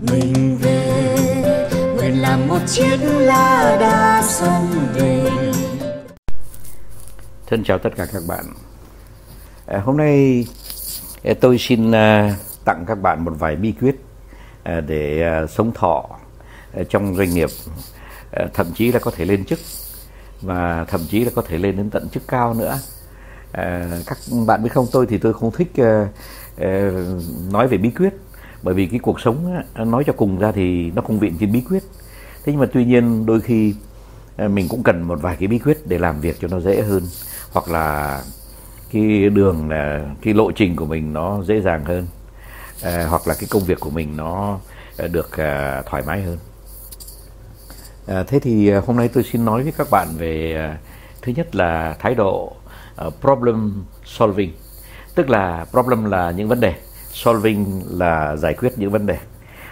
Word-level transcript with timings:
mình 0.00 0.58
về 0.62 1.68
nguyện 1.96 2.22
làm 2.22 2.48
một 2.48 2.58
chiếc 2.66 2.96
lá 3.02 3.76
đa 3.80 4.22
sông 4.22 4.68
về 4.94 5.30
Thân 7.46 7.64
chào 7.64 7.78
tất 7.78 7.90
cả 7.96 8.06
các 8.12 8.22
bạn. 8.28 8.44
À, 9.66 9.78
hôm 9.84 9.96
nay 9.96 10.46
à, 11.24 11.32
tôi 11.40 11.58
xin 11.58 11.92
à, 11.92 12.36
tặng 12.64 12.84
các 12.86 12.94
bạn 12.94 13.24
một 13.24 13.32
vài 13.38 13.56
bí 13.56 13.72
quyết 13.80 13.96
à, 14.62 14.80
để 14.80 15.22
à, 15.22 15.46
sống 15.46 15.72
thọ 15.74 16.04
à, 16.74 16.82
trong 16.88 17.16
doanh 17.16 17.34
nghiệp, 17.34 17.50
à, 18.32 18.46
thậm 18.54 18.66
chí 18.74 18.92
là 18.92 18.98
có 18.98 19.10
thể 19.10 19.24
lên 19.24 19.44
chức 19.44 19.58
và 20.40 20.84
thậm 20.88 21.00
chí 21.08 21.24
là 21.24 21.30
có 21.34 21.42
thể 21.42 21.58
lên 21.58 21.76
đến 21.76 21.90
tận 21.90 22.08
chức 22.08 22.22
cao 22.28 22.54
nữa. 22.54 22.78
À, 23.52 23.90
các 24.06 24.18
bạn 24.46 24.62
biết 24.62 24.70
không, 24.72 24.86
tôi 24.92 25.06
thì 25.06 25.18
tôi 25.18 25.32
không 25.32 25.50
thích 25.50 25.72
à, 25.76 26.08
à, 26.58 26.90
nói 27.52 27.68
về 27.68 27.78
bí 27.78 27.90
quyết 27.90 28.14
bởi 28.62 28.74
vì 28.74 28.86
cái 28.86 28.98
cuộc 28.98 29.20
sống 29.20 29.56
á, 29.74 29.84
nói 29.84 30.04
cho 30.06 30.12
cùng 30.12 30.38
ra 30.38 30.52
thì 30.52 30.90
nó 30.90 31.02
không 31.02 31.18
viện 31.18 31.36
trên 31.40 31.52
bí 31.52 31.60
quyết. 31.60 31.82
Thế 32.44 32.52
nhưng 32.52 32.58
mà 32.60 32.66
tuy 32.72 32.84
nhiên 32.84 33.26
đôi 33.26 33.40
khi 33.40 33.74
à, 34.36 34.48
mình 34.48 34.68
cũng 34.68 34.82
cần 34.82 35.02
một 35.02 35.22
vài 35.22 35.36
cái 35.36 35.48
bí 35.48 35.58
quyết 35.58 35.86
để 35.86 35.98
làm 35.98 36.20
việc 36.20 36.36
cho 36.40 36.48
nó 36.48 36.60
dễ 36.60 36.82
hơn. 36.82 37.02
Hoặc 37.52 37.68
là 37.68 38.20
cái 38.92 39.28
đường 39.28 39.70
là 39.70 40.00
cái 40.22 40.34
lộ 40.34 40.50
trình 40.50 40.76
của 40.76 40.86
mình 40.86 41.12
nó 41.12 41.42
dễ 41.42 41.60
dàng 41.60 41.84
hơn. 41.84 42.06
À, 42.82 43.06
hoặc 43.08 43.28
là 43.28 43.34
cái 43.34 43.48
công 43.50 43.64
việc 43.64 43.80
của 43.80 43.90
mình 43.90 44.16
nó 44.16 44.58
à, 44.98 45.06
được 45.06 45.36
à, 45.36 45.82
thoải 45.86 46.02
mái 46.06 46.22
hơn. 46.22 46.38
À, 48.06 48.24
thế 48.26 48.38
thì 48.38 48.68
à, 48.68 48.82
hôm 48.86 48.96
nay 48.96 49.08
tôi 49.08 49.24
xin 49.24 49.44
nói 49.44 49.62
với 49.62 49.72
các 49.72 49.86
bạn 49.90 50.08
về 50.18 50.54
à, 50.54 50.78
thứ 51.22 51.32
nhất 51.36 51.54
là 51.54 51.96
thái 51.98 52.14
độ 52.14 52.52
à, 52.96 53.06
problem 53.20 53.84
solving. 54.04 54.52
Tức 55.14 55.30
là 55.30 55.66
problem 55.70 56.10
là 56.10 56.30
những 56.30 56.48
vấn 56.48 56.60
đề 56.60 56.74
solving 57.12 57.82
là 57.88 58.36
giải 58.36 58.54
quyết 58.54 58.72
những 58.76 58.90
vấn 58.90 59.06
đề 59.06 59.18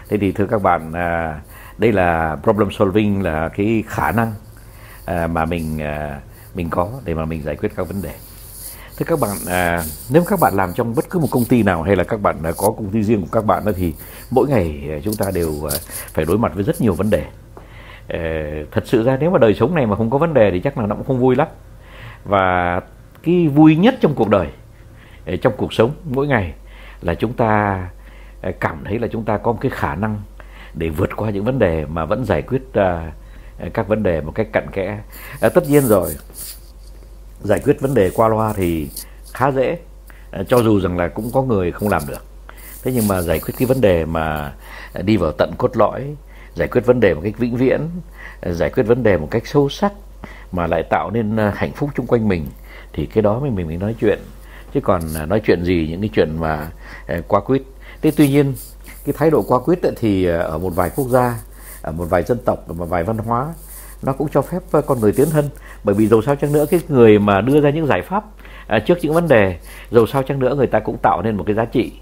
thế 0.09 0.17
thì 0.19 0.33
thưa 0.33 0.47
các 0.47 0.63
bạn 0.63 0.93
à, 0.93 1.41
đây 1.79 1.93
là 1.93 2.37
problem 2.43 2.71
solving 2.71 3.23
là 3.23 3.49
cái 3.49 3.85
khả 3.87 4.13
năng 4.13 4.33
à, 5.05 5.27
mà 5.27 5.45
mình 5.45 5.83
à, 5.83 6.21
mình 6.55 6.71
có 6.71 6.89
để 7.05 7.15
mà 7.15 7.25
mình 7.25 7.43
giải 7.43 7.57
quyết 7.57 7.73
các 7.77 7.89
vấn 7.89 8.03
đề 8.03 8.13
Thưa 8.99 9.05
các 9.05 9.21
bạn, 9.21 9.37
à, 9.47 9.83
nếu 10.11 10.25
các 10.27 10.41
bạn 10.41 10.55
làm 10.55 10.73
trong 10.75 10.95
bất 10.95 11.11
cứ 11.11 11.19
một 11.19 11.29
công 11.31 11.45
ty 11.45 11.63
nào 11.63 11.83
hay 11.83 11.97
là 11.97 12.05
các 12.05 12.21
bạn 12.23 12.37
đã 12.43 12.53
có 12.57 12.71
công 12.71 12.91
ty 12.91 13.03
riêng 13.03 13.21
của 13.21 13.29
các 13.33 13.45
bạn 13.45 13.65
đó 13.65 13.73
thì 13.77 13.95
mỗi 14.31 14.49
ngày 14.49 14.89
à, 14.91 14.99
chúng 15.05 15.15
ta 15.15 15.31
đều 15.35 15.51
à, 15.71 15.75
phải 16.13 16.25
đối 16.25 16.39
mặt 16.39 16.53
với 16.55 16.65
rất 16.65 16.81
nhiều 16.81 16.95
vấn 16.95 17.11
đề. 17.11 17.25
À, 18.09 18.51
thật 18.73 18.87
sự 18.87 19.05
ra 19.05 19.17
nếu 19.21 19.31
mà 19.31 19.39
đời 19.39 19.55
sống 19.55 19.75
này 19.75 19.87
mà 19.87 19.97
không 19.97 20.11
có 20.11 20.19
vấn 20.19 20.35
đề 20.35 20.51
thì 20.51 20.61
chắc 20.61 20.79
là 20.79 20.87
nó 20.87 20.95
cũng 20.95 21.05
không 21.05 21.19
vui 21.19 21.37
lắm. 21.37 21.49
Và 22.25 22.81
cái 23.23 23.49
vui 23.49 23.77
nhất 23.77 23.95
trong 24.01 24.15
cuộc 24.15 24.29
đời, 24.29 24.49
ờ, 25.27 25.37
trong 25.37 25.53
cuộc 25.57 25.73
sống 25.73 25.91
mỗi 26.05 26.27
ngày 26.27 26.55
là 27.07 27.15
chúng 27.15 27.33
ta 27.33 27.81
à, 28.41 28.51
cảm 28.61 28.85
thấy 28.85 28.99
là 28.99 29.09
chúng 29.13 29.25
ta 29.25 29.37
có 29.37 29.53
một 29.53 29.59
cái 29.61 29.71
khả 29.75 29.95
năng 29.95 30.21
để 30.75 30.89
vượt 30.89 31.11
qua 31.17 31.31
những 31.31 31.45
vấn 31.45 31.59
đề 31.59 31.87
mà 31.87 32.05
vẫn 32.05 32.25
giải 32.25 32.43
quyết 32.43 32.63
à, 32.75 33.13
à, 33.59 33.69
các 33.75 33.89
vấn 33.89 34.03
đề 34.03 34.21
một 34.21 34.33
cách 34.35 34.47
cặn 34.53 34.67
kẽ. 34.73 34.99
À, 35.41 35.49
tất 35.49 35.69
nhiên 35.69 35.87
rồi, 35.87 36.17
giải 37.43 37.61
quyết 37.65 37.81
vấn 37.81 37.95
đề 37.95 38.11
qua 38.15 38.29
loa 38.29 38.53
thì 38.53 38.91
khá 39.33 39.51
dễ. 39.51 39.79
À, 40.31 40.43
cho 40.49 40.59
dù 40.59 40.81
rằng 40.81 40.97
là 40.97 41.09
cũng 41.09 41.31
có 41.33 41.43
người 41.43 41.73
không 41.73 41.89
làm 41.89 42.03
được. 42.09 42.25
Thế 42.83 42.93
nhưng 42.95 43.09
mà 43.09 43.23
giải 43.23 43.41
quyết 43.41 43.55
cái 43.59 43.67
vấn 43.67 43.81
đề 43.81 44.05
mà 44.05 44.53
đi 45.05 45.17
vào 45.17 45.33
tận 45.33 45.53
cốt 45.59 45.77
lõi 45.77 46.17
giải 46.55 46.69
quyết 46.69 46.87
vấn 46.87 47.01
đề 47.01 47.15
một 47.15 47.21
cách 47.25 47.39
vĩnh 47.39 47.57
viễn 47.57 47.81
giải 48.47 48.71
quyết 48.71 48.83
vấn 48.83 49.03
đề 49.03 49.17
một 49.17 49.29
cách 49.31 49.47
sâu 49.47 49.69
sắc 49.69 49.93
mà 50.53 50.67
lại 50.67 50.83
tạo 50.83 51.11
nên 51.11 51.39
hạnh 51.55 51.73
phúc 51.73 51.91
chung 51.95 52.07
quanh 52.07 52.29
mình 52.29 52.47
thì 52.93 53.07
cái 53.07 53.23
đó 53.23 53.41
mình 53.41 53.55
mình 53.55 53.67
mới 53.67 53.77
nói 53.77 53.95
chuyện 54.01 54.19
chứ 54.77 54.81
còn 54.81 55.01
à, 55.17 55.27
nói 55.27 55.41
chuyện 55.47 55.65
gì 55.65 55.87
những 55.91 56.01
cái 56.01 56.11
chuyện 56.15 56.41
mà 56.41 56.71
à, 57.07 57.21
qua 57.29 57.41
quýt. 57.41 57.63
Thế 58.03 58.13
tuy 58.17 58.29
nhiên 58.29 58.55
cái 59.05 59.15
thái 59.19 59.31
độ 59.31 59.43
qua 59.49 59.59
quýt 59.59 59.79
thì 59.97 60.27
à, 60.27 60.39
ở 60.39 60.59
một 60.59 60.71
vài 60.71 60.91
quốc 60.97 61.09
gia 61.09 61.35
ở 61.83 61.93
một 61.93 62.05
vài 62.11 62.23
dân 62.23 62.39
tộc 62.45 62.69
ở 62.69 62.75
một 62.75 62.85
vài 62.85 63.05
văn 63.05 63.19
hóa 63.19 63.55
nó 64.03 64.13
cũng 64.13 64.29
cho 64.33 64.43
phép 64.43 64.59
con 64.87 65.01
người 65.01 65.13
tiến 65.13 65.31
thân. 65.31 65.49
Bởi 65.85 65.95
vì 65.95 66.07
dầu 66.07 66.23
sao 66.23 66.37
chăng 66.37 66.53
nữa 66.53 66.67
cái 66.71 66.81
người 66.89 67.19
mà 67.19 67.41
đưa 67.41 67.61
ra 67.61 67.71
những 67.71 67.87
giải 67.87 68.03
pháp 68.03 68.25
trước 68.87 68.99
những 69.03 69.15
vấn 69.15 69.29
đề 69.29 69.57
dầu 69.91 70.07
sao 70.07 70.23
chăng 70.23 70.39
nữa 70.39 70.55
người 70.55 70.67
ta 70.67 70.79
cũng 70.79 70.97
tạo 71.03 71.23
nên 71.23 71.37
một 71.37 71.45
cái 71.47 71.55
giá 71.55 71.65
trị 71.65 71.93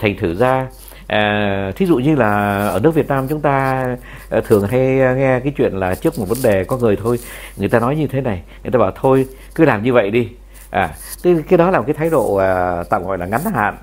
thành 0.00 0.16
thử 0.16 0.34
ra 0.34 0.68
à, 1.06 1.72
thí 1.76 1.86
dụ 1.86 1.96
như 1.96 2.14
là 2.14 2.58
ở 2.68 2.80
nước 2.80 2.94
Việt 2.94 3.08
Nam 3.08 3.28
chúng 3.28 3.40
ta 3.40 3.84
à, 4.30 4.40
thường 4.46 4.66
hay 4.66 4.80
nghe 5.16 5.40
cái 5.40 5.52
chuyện 5.56 5.72
là 5.72 5.94
trước 5.94 6.18
một 6.18 6.28
vấn 6.28 6.38
đề 6.42 6.64
có 6.64 6.76
người 6.76 6.96
thôi 6.96 7.18
người 7.56 7.68
ta 7.68 7.80
nói 7.80 7.96
như 7.96 8.06
thế 8.06 8.20
này 8.20 8.42
người 8.62 8.72
ta 8.72 8.78
bảo 8.78 8.92
thôi 8.94 9.26
cứ 9.54 9.64
làm 9.64 9.82
như 9.82 9.92
vậy 9.92 10.10
đi 10.10 10.28
à 10.70 10.94
cái, 11.22 11.36
cái 11.48 11.58
đó 11.58 11.70
là 11.70 11.78
một 11.78 11.84
cái 11.86 11.94
thái 11.94 12.10
độ 12.10 12.34
à, 12.34 12.82
tạm 12.90 13.04
gọi 13.04 13.18
là 13.18 13.26
ngắn 13.26 13.40
hạn 13.54 13.76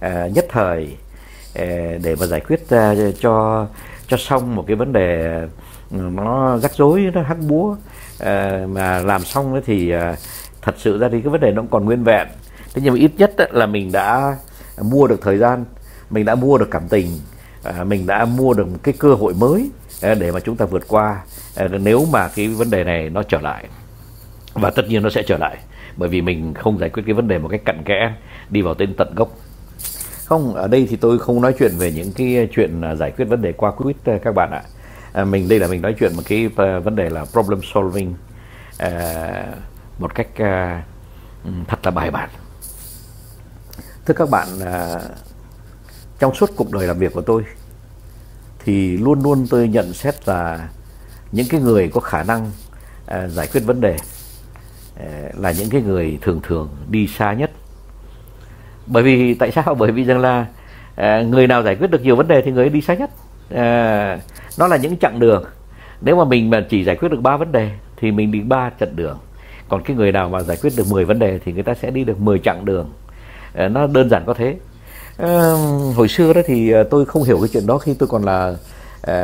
à, 0.00 0.28
nhất 0.34 0.46
thời 0.48 0.96
à, 1.54 1.66
để 2.02 2.16
mà 2.20 2.26
giải 2.26 2.40
quyết 2.40 2.70
à, 2.70 2.94
cho 3.20 3.66
cho 4.08 4.16
xong 4.16 4.54
một 4.54 4.64
cái 4.66 4.76
vấn 4.76 4.92
đề 4.92 5.40
ừ, 5.90 5.96
nó 5.96 6.58
rắc 6.58 6.74
rối 6.74 7.10
nó 7.14 7.22
hắc 7.22 7.38
búa 7.38 7.76
à, 8.20 8.66
mà 8.68 8.98
làm 8.98 9.24
xong 9.24 9.60
thì 9.66 9.90
à, 9.90 10.16
thật 10.62 10.74
sự 10.78 10.98
ra 10.98 11.08
thì 11.12 11.20
cái 11.20 11.30
vấn 11.30 11.40
đề 11.40 11.50
nó 11.50 11.62
còn 11.70 11.84
nguyên 11.84 12.04
vẹn. 12.04 12.28
Thế 12.74 12.82
nhưng 12.84 12.94
mà 12.94 13.00
ít 13.00 13.10
nhất 13.16 13.34
là 13.50 13.66
mình 13.66 13.92
đã 13.92 14.36
mua 14.82 15.06
được 15.06 15.20
thời 15.22 15.38
gian 15.38 15.64
mình 16.10 16.24
đã 16.24 16.34
mua 16.34 16.58
được 16.58 16.68
cảm 16.70 16.88
tình 16.88 17.08
à, 17.62 17.84
mình 17.84 18.06
đã 18.06 18.24
mua 18.24 18.54
được 18.54 18.68
một 18.68 18.78
cái 18.82 18.94
cơ 18.98 19.14
hội 19.14 19.34
mới 19.34 19.70
à, 20.02 20.14
để 20.14 20.32
mà 20.32 20.40
chúng 20.40 20.56
ta 20.56 20.64
vượt 20.64 20.88
qua 20.88 21.20
à, 21.56 21.68
nếu 21.68 22.06
mà 22.12 22.28
cái 22.28 22.48
vấn 22.48 22.70
đề 22.70 22.84
này 22.84 23.10
nó 23.10 23.22
trở 23.22 23.40
lại. 23.40 23.64
Và 24.54 24.70
tất 24.70 24.82
nhiên 24.88 25.02
nó 25.02 25.10
sẽ 25.10 25.22
trở 25.22 25.38
lại 25.38 25.56
bởi 25.96 26.08
vì 26.08 26.20
mình 26.20 26.54
không 26.54 26.78
giải 26.78 26.90
quyết 26.90 27.02
cái 27.06 27.14
vấn 27.14 27.28
đề 27.28 27.38
một 27.38 27.48
cách 27.48 27.64
cặn 27.64 27.82
kẽ 27.84 28.14
đi 28.50 28.62
vào 28.62 28.74
tên 28.74 28.94
tận 28.96 29.14
gốc. 29.14 29.28
Không 30.24 30.54
ở 30.54 30.68
đây 30.68 30.86
thì 30.90 30.96
tôi 30.96 31.18
không 31.18 31.40
nói 31.40 31.54
chuyện 31.58 31.72
về 31.78 31.92
những 31.92 32.12
cái 32.12 32.48
chuyện 32.52 32.80
à, 32.80 32.94
giải 32.94 33.10
quyết 33.10 33.24
vấn 33.24 33.42
đề 33.42 33.52
qua 33.52 33.70
quýt 33.70 33.96
à, 34.04 34.18
các 34.22 34.34
bạn 34.34 34.50
ạ. 34.50 34.62
À, 35.12 35.24
mình 35.24 35.48
đây 35.48 35.58
là 35.58 35.66
mình 35.66 35.82
nói 35.82 35.94
chuyện 35.98 36.12
một 36.16 36.22
cái 36.26 36.50
à, 36.56 36.78
vấn 36.78 36.96
đề 36.96 37.10
là 37.10 37.24
problem 37.24 37.60
solving 37.74 38.14
à, 38.78 39.46
một 39.98 40.14
cách 40.14 40.28
à, 40.36 40.82
thật 41.68 41.78
là 41.82 41.90
bài 41.90 42.10
bản. 42.10 42.28
Thưa 44.06 44.14
các 44.14 44.30
bạn 44.30 44.48
à, 44.64 45.00
trong 46.18 46.34
suốt 46.34 46.50
cuộc 46.56 46.72
đời 46.72 46.86
làm 46.86 46.98
việc 46.98 47.12
của 47.12 47.20
tôi 47.20 47.44
thì 48.64 48.96
luôn 48.96 49.22
luôn 49.22 49.46
tôi 49.50 49.68
nhận 49.68 49.92
xét 49.92 50.28
là 50.28 50.68
những 51.32 51.46
cái 51.50 51.60
người 51.60 51.90
có 51.94 52.00
khả 52.00 52.22
năng 52.22 52.50
à, 53.06 53.28
giải 53.28 53.46
quyết 53.52 53.60
vấn 53.60 53.80
đề 53.80 53.96
Ờ, 55.00 55.06
là 55.40 55.52
những 55.58 55.70
cái 55.70 55.82
người 55.82 56.18
thường 56.22 56.40
thường 56.42 56.68
đi 56.88 57.06
xa 57.06 57.32
nhất. 57.32 57.50
Bởi 58.86 59.02
vì 59.02 59.34
tại 59.34 59.50
sao? 59.50 59.74
Bởi 59.74 59.92
vì 59.92 60.04
rằng 60.04 60.18
là 60.18 60.46
ờ, 60.96 61.22
người 61.22 61.46
nào 61.46 61.62
giải 61.62 61.76
quyết 61.76 61.90
được 61.90 62.02
nhiều 62.02 62.16
vấn 62.16 62.28
đề 62.28 62.42
thì 62.42 62.50
người 62.50 62.64
ấy 62.64 62.70
đi 62.70 62.80
xa 62.80 62.94
nhất. 62.94 63.10
Ờ, 63.50 64.18
nó 64.58 64.66
là 64.66 64.76
những 64.76 64.96
chặng 64.96 65.18
đường. 65.18 65.44
Nếu 66.00 66.16
mà 66.16 66.24
mình 66.24 66.50
mà 66.50 66.66
chỉ 66.68 66.84
giải 66.84 66.96
quyết 66.96 67.08
được 67.08 67.20
ba 67.20 67.36
vấn 67.36 67.52
đề 67.52 67.70
thì 67.96 68.10
mình 68.12 68.32
đi 68.32 68.40
ba 68.40 68.70
chặng 68.80 68.96
đường. 68.96 69.18
Còn 69.68 69.82
cái 69.82 69.96
người 69.96 70.12
nào 70.12 70.28
mà 70.28 70.42
giải 70.42 70.56
quyết 70.62 70.72
được 70.76 70.86
10 70.90 71.04
vấn 71.04 71.18
đề 71.18 71.38
thì 71.44 71.52
người 71.52 71.62
ta 71.62 71.74
sẽ 71.74 71.90
đi 71.90 72.04
được 72.04 72.20
10 72.20 72.38
chặng 72.38 72.64
đường. 72.64 72.92
Nó 73.54 73.86
đơn 73.86 74.10
giản 74.10 74.22
có 74.26 74.34
thế. 74.34 74.56
À, 75.18 75.52
hồi 75.96 76.08
xưa 76.08 76.32
đó 76.32 76.40
thì 76.46 76.72
tôi 76.90 77.04
không 77.04 77.22
hiểu 77.22 77.38
cái 77.40 77.48
chuyện 77.52 77.66
đó 77.66 77.78
khi 77.78 77.94
tôi 77.94 78.08
còn 78.08 78.24
là 78.24 78.54
à, 79.02 79.18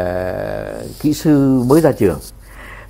kỹ 1.00 1.12
sư 1.12 1.62
mới 1.66 1.81
ra 1.81 1.93
trường 1.93 2.19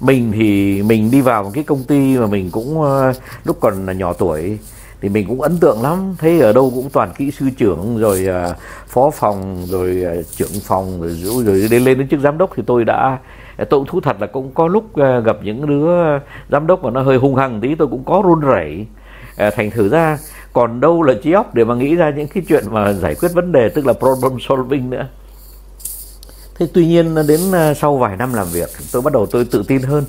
mình 0.03 0.33
thì 0.33 0.83
mình 0.83 1.11
đi 1.11 1.21
vào 1.21 1.43
một 1.43 1.51
cái 1.55 1.65
công 1.65 1.85
ty 1.85 2.19
mà 2.19 2.27
mình 2.27 2.51
cũng 2.51 2.83
ờ, 2.83 3.13
lúc 3.45 3.57
còn 3.61 3.87
là 3.87 3.93
nhỏ 3.93 4.13
tuổi 4.13 4.59
thì 5.01 5.09
mình 5.09 5.27
cũng 5.29 5.41
ấn 5.41 5.59
tượng 5.59 5.83
lắm. 5.83 6.15
Thấy 6.19 6.41
ở 6.41 6.53
đâu 6.53 6.73
cũng 6.75 6.91
toàn 6.93 7.11
kỹ 7.19 7.31
sư 7.31 7.47
trưởng, 7.57 7.99
rồi 7.99 8.27
ờ, 8.27 8.55
phó 8.87 9.11
phòng, 9.11 9.67
rồi 9.69 10.03
ờ, 10.03 10.23
trưởng 10.23 10.61
phòng, 10.63 11.01
rồi 11.01 11.45
rồi 11.45 11.69
đến 11.71 11.85
lên 11.85 11.99
đến 11.99 12.09
chức 12.09 12.21
giám 12.21 12.39
đốc. 12.39 12.51
Thì 12.57 12.63
tôi 12.67 12.85
đã 12.85 13.19
tôi 13.57 13.81
cũng 13.81 13.87
thú 13.87 14.01
thật 14.01 14.17
là 14.21 14.27
cũng 14.27 14.51
có 14.55 14.67
lúc 14.67 14.97
gặp 15.25 15.37
những 15.43 15.67
đứa 15.67 16.19
giám 16.51 16.67
đốc 16.67 16.85
mà 16.85 16.91
nó 16.91 17.03
hơi 17.03 17.17
hung 17.17 17.35
hăng 17.35 17.61
tí, 17.61 17.75
tôi 17.75 17.89
cũng 17.89 18.05
có 18.05 18.23
run 18.25 18.41
rẩy 18.41 18.87
thành 19.37 19.71
thử 19.71 19.89
ra. 19.89 20.19
Còn 20.53 20.81
đâu 20.81 21.03
là 21.03 21.15
trí 21.23 21.33
óc 21.33 21.55
để 21.55 21.65
mà 21.65 21.75
nghĩ 21.75 21.95
ra 21.95 22.11
những 22.17 22.29
cái 22.29 22.43
chuyện 22.49 22.65
mà 22.71 22.93
giải 22.93 23.15
quyết 23.15 23.29
vấn 23.35 23.53
đề, 23.53 23.69
tức 23.69 23.87
là 23.87 23.93
problem 23.93 24.33
solving 24.41 24.91
nữa 24.91 25.07
thế 26.63 26.69
tuy 26.75 26.87
nhiên 26.87 27.15
ờ, 27.15 27.23
đến 27.29 27.41
ờ, 27.53 27.75
sau 27.75 27.97
vài 27.97 28.17
năm 28.17 28.35
làm 28.35 28.47
việc, 28.53 28.69
tôi 28.93 29.03
bắt 29.03 29.13
đầu 29.13 29.27
tôi 29.27 29.45
tự 29.51 29.63
tin 29.69 29.83
hơn. 29.83 30.05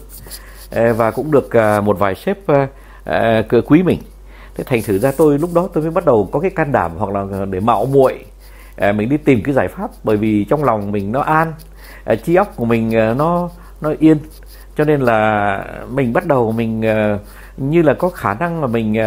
Ờ, 0.72 0.94
và 0.94 1.12
cũng 1.12 1.32
được 1.32 1.50
một 1.84 2.00
vài 2.00 2.16
sếp 2.16 2.38
quý 3.66 3.84
mình. 3.84 4.00
Thế 4.56 4.64
thành 4.64 4.82
thử 4.82 5.00
ra 5.00 5.12
tôi, 5.18 5.40
lúc 5.40 5.50
đó 5.54 5.70
tôi 5.74 5.84
mới 5.84 5.92
bắt 5.92 6.06
đầu 6.06 6.30
có 6.32 6.40
cái 6.40 6.52
can 6.52 6.72
đảm 6.72 6.92
hoặc 6.98 7.10
là 7.14 7.46
để 7.46 7.60
mạo 7.60 7.86
muội 7.86 8.26
mình 8.96 9.10
đi 9.10 9.18
tìm 9.18 9.44
cái 9.44 9.54
giải 9.54 9.68
pháp. 9.68 9.92
Bởi 10.04 10.18
vì 10.18 10.44
trong 10.44 10.64
lòng 10.64 10.92
mình 10.92 11.12
nó 11.12 11.22
an 11.22 11.54
trí 12.24 12.36
óc 12.36 12.54
của 12.56 12.66
mình 12.66 13.18
nó 13.18 13.50
nó 13.82 13.94
yên. 14.00 14.18
Cho 14.78 14.84
nên 14.84 15.02
là 15.02 15.66
mình 15.90 16.14
bắt 16.14 16.26
đầu 16.26 16.52
mình 16.52 16.82
như 17.58 17.82
là 17.82 17.94
có 17.94 18.10
khả 18.10 18.34
năng 18.34 18.62
là 18.62 18.68
mình 18.68 18.98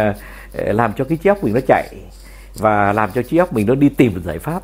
làm 0.53 0.93
cho 0.93 1.03
cái 1.03 1.17
trí 1.17 1.29
óc 1.29 1.43
mình 1.43 1.53
nó 1.53 1.59
chạy 1.67 1.87
và 2.57 2.93
làm 2.93 3.09
cho 3.15 3.21
trí 3.21 3.37
óc 3.37 3.53
mình 3.53 3.67
nó 3.67 3.75
đi 3.75 3.89
tìm 3.89 4.21
giải 4.25 4.39
pháp 4.39 4.61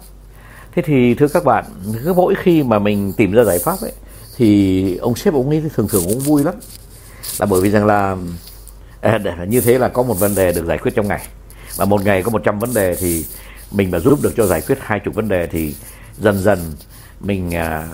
thế 0.75 0.81
thì 0.81 1.13
thưa 1.13 1.27
các 1.27 1.43
bạn 1.43 1.65
cứ 2.03 2.13
mỗi 2.13 2.35
khi 2.35 2.63
mà 2.63 2.79
mình 2.79 3.13
tìm 3.17 3.31
ra 3.31 3.43
giải 3.43 3.59
pháp 3.59 3.81
ấy 3.81 3.93
thì 4.37 4.97
ông 4.97 5.15
sếp 5.15 5.33
ông 5.33 5.49
ấy 5.49 5.63
thường 5.75 5.87
thường 5.87 6.03
cũng 6.07 6.19
vui 6.19 6.43
lắm. 6.43 6.53
Là 7.39 7.45
bởi 7.45 7.61
vì 7.61 7.69
rằng 7.69 7.85
là 7.85 8.17
À, 9.03 9.19
như 9.47 9.61
thế 9.61 9.77
là 9.77 9.87
có 9.87 10.03
một 10.03 10.13
vấn 10.13 10.35
đề 10.35 10.51
được 10.51 10.65
giải 10.65 10.77
quyết 10.77 10.91
trong 10.95 11.07
ngày. 11.07 11.27
Mà 11.79 11.85
một 11.85 12.05
ngày 12.05 12.23
có 12.23 12.31
100 12.31 12.59
vấn 12.59 12.73
đề 12.73 12.95
thì 12.95 13.25
mình 13.71 13.91
mà 13.91 13.99
giúp 13.99 14.19
được 14.21 14.33
cho 14.37 14.45
giải 14.45 14.61
quyết 14.61 14.77
hai 14.81 14.99
chục 14.99 15.15
vấn 15.15 15.27
đề 15.27 15.47
thì 15.47 15.75
dần 16.17 16.39
dần 16.39 16.59
mình 17.19 17.55
à, 17.55 17.87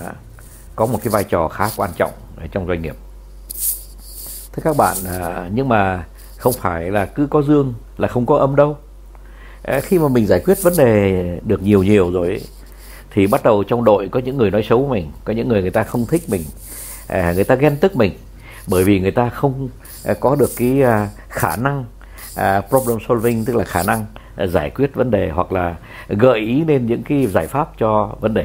có 0.76 0.86
một 0.86 0.98
cái 1.04 1.10
vai 1.10 1.24
trò 1.24 1.48
khá 1.48 1.70
quan 1.76 1.90
trọng 1.96 2.10
trong 2.52 2.66
doanh 2.66 2.82
nghiệp. 2.82 2.96
Thưa 4.52 4.62
các 4.64 4.76
bạn 4.76 4.96
à, 5.06 5.48
nhưng 5.54 5.68
mà 5.68 6.04
không 6.36 6.52
phải 6.52 6.90
là 6.90 7.06
cứ 7.06 7.26
có 7.30 7.42
dương 7.42 7.74
là 7.98 8.08
không 8.08 8.26
có 8.26 8.36
âm 8.36 8.56
đâu. 8.56 8.76
À, 9.62 9.80
khi 9.80 9.98
mà 9.98 10.08
mình 10.08 10.26
giải 10.26 10.40
quyết 10.44 10.62
vấn 10.62 10.76
đề 10.76 11.22
được 11.46 11.62
nhiều 11.62 11.82
nhiều 11.82 12.10
rồi 12.10 12.26
ấy, 12.28 12.40
thì 13.10 13.26
bắt 13.26 13.42
đầu 13.42 13.64
trong 13.64 13.84
đội 13.84 14.08
có 14.08 14.20
những 14.20 14.36
người 14.36 14.50
nói 14.50 14.62
xấu 14.68 14.88
mình 14.88 15.10
có 15.24 15.32
những 15.32 15.48
người 15.48 15.62
người 15.62 15.70
ta 15.70 15.82
không 15.82 16.06
thích 16.06 16.22
mình 16.28 16.42
à, 17.06 17.32
người 17.34 17.44
ta 17.44 17.54
ghen 17.54 17.76
tức 17.76 17.96
mình. 17.96 18.12
Bởi 18.66 18.84
vì 18.84 19.00
người 19.00 19.10
ta 19.10 19.28
không 19.28 19.68
à, 20.04 20.14
có 20.20 20.36
được 20.36 20.50
cái 20.56 20.82
à, 20.82 21.08
khả 21.28 21.56
năng 21.56 21.84
à, 22.36 22.60
problem 22.60 22.98
solving 23.08 23.44
tức 23.44 23.56
là 23.56 23.64
khả 23.64 23.82
năng 23.82 24.06
à, 24.36 24.46
giải 24.46 24.70
quyết 24.70 24.94
vấn 24.94 25.10
đề 25.10 25.30
hoặc 25.30 25.52
là 25.52 25.74
gợi 26.08 26.38
ý 26.38 26.64
lên 26.64 26.86
những 26.86 27.02
cái 27.02 27.26
giải 27.26 27.46
pháp 27.46 27.78
cho 27.78 28.16
vấn 28.20 28.34
đề. 28.34 28.44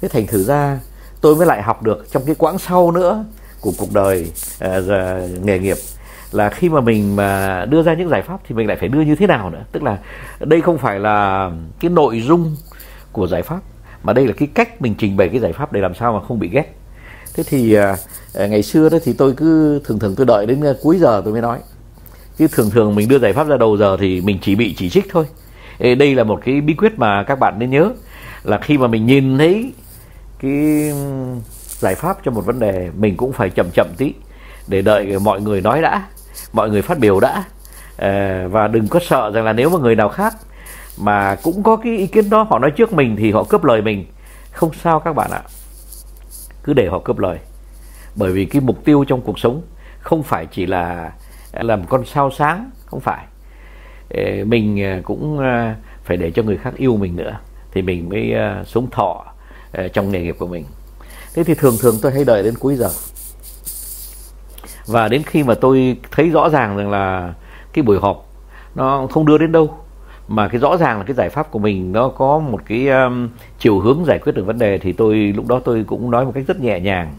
Thế 0.00 0.08
thành 0.08 0.26
thử 0.26 0.44
ra 0.44 0.78
tôi 1.20 1.36
mới 1.36 1.46
lại 1.46 1.62
học 1.62 1.82
được 1.82 2.06
trong 2.12 2.22
cái 2.26 2.34
quãng 2.34 2.58
sau 2.58 2.90
nữa 2.90 3.24
của 3.60 3.72
cuộc 3.78 3.92
đời 3.94 4.32
uh, 4.64 4.84
nghề 5.44 5.58
nghiệp 5.58 5.76
là 6.32 6.50
khi 6.50 6.68
mà 6.68 6.80
mình 6.80 7.16
mà 7.16 7.64
đưa 7.64 7.82
ra 7.82 7.94
những 7.94 8.08
giải 8.08 8.22
pháp 8.22 8.40
thì 8.48 8.54
mình 8.54 8.66
lại 8.66 8.76
phải 8.80 8.88
đưa 8.88 9.00
như 9.00 9.14
thế 9.14 9.26
nào 9.26 9.50
nữa. 9.50 9.64
Tức 9.72 9.82
là 9.82 9.98
đây 10.40 10.60
không 10.60 10.78
phải 10.78 10.98
là 10.98 11.50
cái 11.80 11.90
nội 11.90 12.20
dung 12.20 12.56
của 13.14 13.26
giải 13.26 13.42
pháp. 13.42 13.60
Mà 14.02 14.12
đây 14.12 14.26
là 14.26 14.32
cái 14.36 14.48
cách 14.54 14.82
mình 14.82 14.94
trình 14.98 15.16
bày 15.16 15.28
cái 15.28 15.40
giải 15.40 15.52
pháp 15.52 15.72
để 15.72 15.80
làm 15.80 15.94
sao 15.94 16.12
mà 16.12 16.26
không 16.28 16.38
bị 16.38 16.48
ghét. 16.48 16.74
Thế 17.34 17.42
thì 17.46 17.78
uh, 17.78 18.50
ngày 18.50 18.62
xưa 18.62 18.88
đó 18.88 18.98
thì 19.04 19.12
tôi 19.12 19.34
cứ 19.36 19.80
thường 19.84 19.98
thường 19.98 20.14
tôi 20.16 20.26
đợi 20.26 20.46
đến 20.46 20.64
à, 20.64 20.72
cuối 20.82 20.98
giờ 20.98 21.22
tôi 21.24 21.32
mới 21.32 21.42
nói. 21.42 21.58
Chứ 22.36 22.46
thường 22.52 22.70
thường 22.70 22.94
mình 22.94 23.08
đưa 23.08 23.18
giải 23.18 23.32
pháp 23.32 23.46
ra 23.46 23.56
đầu 23.56 23.76
giờ 23.76 23.96
thì 24.00 24.20
mình 24.20 24.38
chỉ 24.42 24.54
bị 24.54 24.74
chỉ 24.78 24.88
trích 24.90 25.06
thôi. 25.10 25.26
Đây 25.78 26.14
là 26.14 26.24
một 26.24 26.40
cái 26.44 26.60
bí 26.60 26.74
quyết 26.74 26.98
mà 26.98 27.22
các 27.22 27.38
bạn 27.38 27.58
nên 27.58 27.70
nhớ 27.70 27.90
là 28.44 28.58
khi 28.58 28.78
mà 28.78 28.86
mình 28.86 29.06
nhìn 29.06 29.38
thấy 29.38 29.72
cái 30.38 30.92
giải 31.78 31.94
pháp 31.94 32.16
cho 32.24 32.30
một 32.30 32.46
vấn 32.46 32.58
đề 32.58 32.90
mình 32.98 33.16
cũng 33.16 33.32
phải 33.32 33.50
chậm 33.50 33.66
chậm 33.74 33.86
tí 33.96 34.12
để 34.68 34.82
đợi 34.82 35.18
mọi 35.18 35.40
người 35.40 35.60
nói 35.60 35.82
đã 35.82 36.06
mọi 36.52 36.70
người 36.70 36.82
phát 36.82 36.98
biểu 36.98 37.20
đã. 37.20 37.44
À, 37.96 38.46
và 38.50 38.68
đừng 38.68 38.88
có 38.88 39.00
sợ 39.08 39.30
rằng 39.30 39.44
là 39.44 39.52
nếu 39.52 39.70
mà 39.70 39.78
người 39.78 39.96
nào 39.96 40.08
khác 40.08 40.34
mà 40.98 41.36
cũng 41.42 41.62
có 41.62 41.76
cái 41.76 41.96
ý 41.96 42.06
kiến 42.06 42.30
đó, 42.30 42.42
họ 42.42 42.58
nói 42.58 42.70
trước 42.70 42.92
mình 42.92 43.16
thì 43.16 43.32
họ 43.32 43.44
cướp 43.44 43.64
lời 43.64 43.82
mình. 43.82 44.06
Không 44.52 44.70
sao 44.82 45.00
các 45.00 45.12
bạn 45.12 45.30
ạ. 45.30 45.42
Cứ 46.62 46.72
để 46.72 46.88
họ 46.88 46.98
cướp 46.98 47.18
lời. 47.18 47.38
Bởi 48.16 48.32
vì 48.32 48.44
cái 48.44 48.62
mục 48.62 48.84
tiêu 48.84 49.04
trong 49.04 49.20
cuộc 49.20 49.38
sống 49.38 49.62
không 49.98 50.22
phải 50.22 50.46
chỉ 50.46 50.66
là 50.66 51.12
làm 51.52 51.86
con 51.86 52.04
sao 52.04 52.30
sáng, 52.30 52.70
không 52.86 53.00
phải. 53.00 53.24
Mình 54.44 54.82
à, 54.82 55.00
cũng 55.04 55.38
à, 55.38 55.76
phải 56.04 56.16
để 56.16 56.30
cho 56.30 56.42
người 56.42 56.56
khác 56.56 56.74
yêu 56.76 56.96
mình 56.96 57.16
nữa 57.16 57.38
thì 57.72 57.82
mình 57.82 58.08
mới 58.08 58.34
à, 58.34 58.64
sống 58.66 58.90
thọ 58.90 59.24
trong 59.92 60.10
nghề 60.10 60.22
nghiệp 60.22 60.36
của 60.38 60.46
mình. 60.46 60.64
Thế 61.34 61.44
thì 61.44 61.54
thường 61.54 61.74
thường 61.80 61.94
tôi 62.02 62.12
hay 62.12 62.24
đợi 62.24 62.42
đến 62.42 62.54
cuối 62.58 62.76
giờ. 62.76 62.90
Và 64.86 65.08
đến 65.08 65.22
khi 65.26 65.42
mà 65.42 65.54
tôi 65.54 65.96
thấy 66.10 66.30
rõ 66.30 66.48
ràng 66.48 66.76
rằng 66.76 66.90
là 66.90 67.34
cái 67.72 67.82
buổi 67.82 67.98
họp 68.00 68.26
nó 68.74 69.06
không 69.10 69.26
đưa 69.26 69.38
đến 69.38 69.52
đâu 69.52 69.78
mà 70.28 70.48
cái 70.48 70.60
rõ 70.60 70.76
ràng 70.76 70.98
là 70.98 71.04
cái 71.04 71.14
giải 71.14 71.28
pháp 71.28 71.50
của 71.50 71.58
mình 71.58 71.92
nó 71.92 72.08
có 72.08 72.38
một 72.38 72.60
cái 72.66 72.88
um, 72.88 73.28
chiều 73.58 73.80
hướng 73.80 74.04
giải 74.04 74.18
quyết 74.18 74.34
được 74.34 74.46
vấn 74.46 74.58
đề 74.58 74.78
thì 74.78 74.92
tôi 74.92 75.16
lúc 75.16 75.46
đó 75.48 75.60
tôi 75.64 75.84
cũng 75.86 76.10
nói 76.10 76.24
một 76.24 76.32
cách 76.34 76.44
rất 76.46 76.60
nhẹ 76.60 76.80
nhàng. 76.80 77.14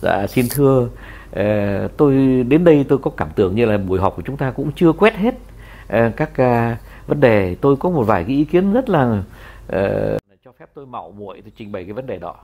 Dạ 0.00 0.26
xin 0.26 0.46
thưa 0.50 0.88
uh, 1.30 1.96
tôi 1.96 2.14
đến 2.48 2.64
đây 2.64 2.84
tôi 2.88 2.98
có 2.98 3.10
cảm 3.10 3.28
tưởng 3.34 3.54
như 3.54 3.66
là 3.66 3.78
buổi 3.78 4.00
họp 4.00 4.16
của 4.16 4.22
chúng 4.22 4.36
ta 4.36 4.50
cũng 4.50 4.72
chưa 4.72 4.92
quét 4.92 5.14
hết 5.14 5.34
uh, 5.34 6.16
các 6.16 6.30
uh, 6.30 6.78
vấn 7.06 7.20
đề. 7.20 7.54
Tôi 7.54 7.76
có 7.76 7.90
một 7.90 8.02
vài 8.02 8.24
cái 8.24 8.36
ý 8.36 8.44
kiến 8.44 8.72
rất 8.72 8.88
là 8.88 9.22
uh, 9.66 10.20
cho 10.44 10.52
phép 10.58 10.66
tôi 10.74 10.86
mạo 10.86 11.14
muội 11.18 11.40
tôi 11.40 11.52
trình 11.56 11.72
bày 11.72 11.84
cái 11.84 11.92
vấn 11.92 12.06
đề 12.06 12.18
đó 12.18 12.34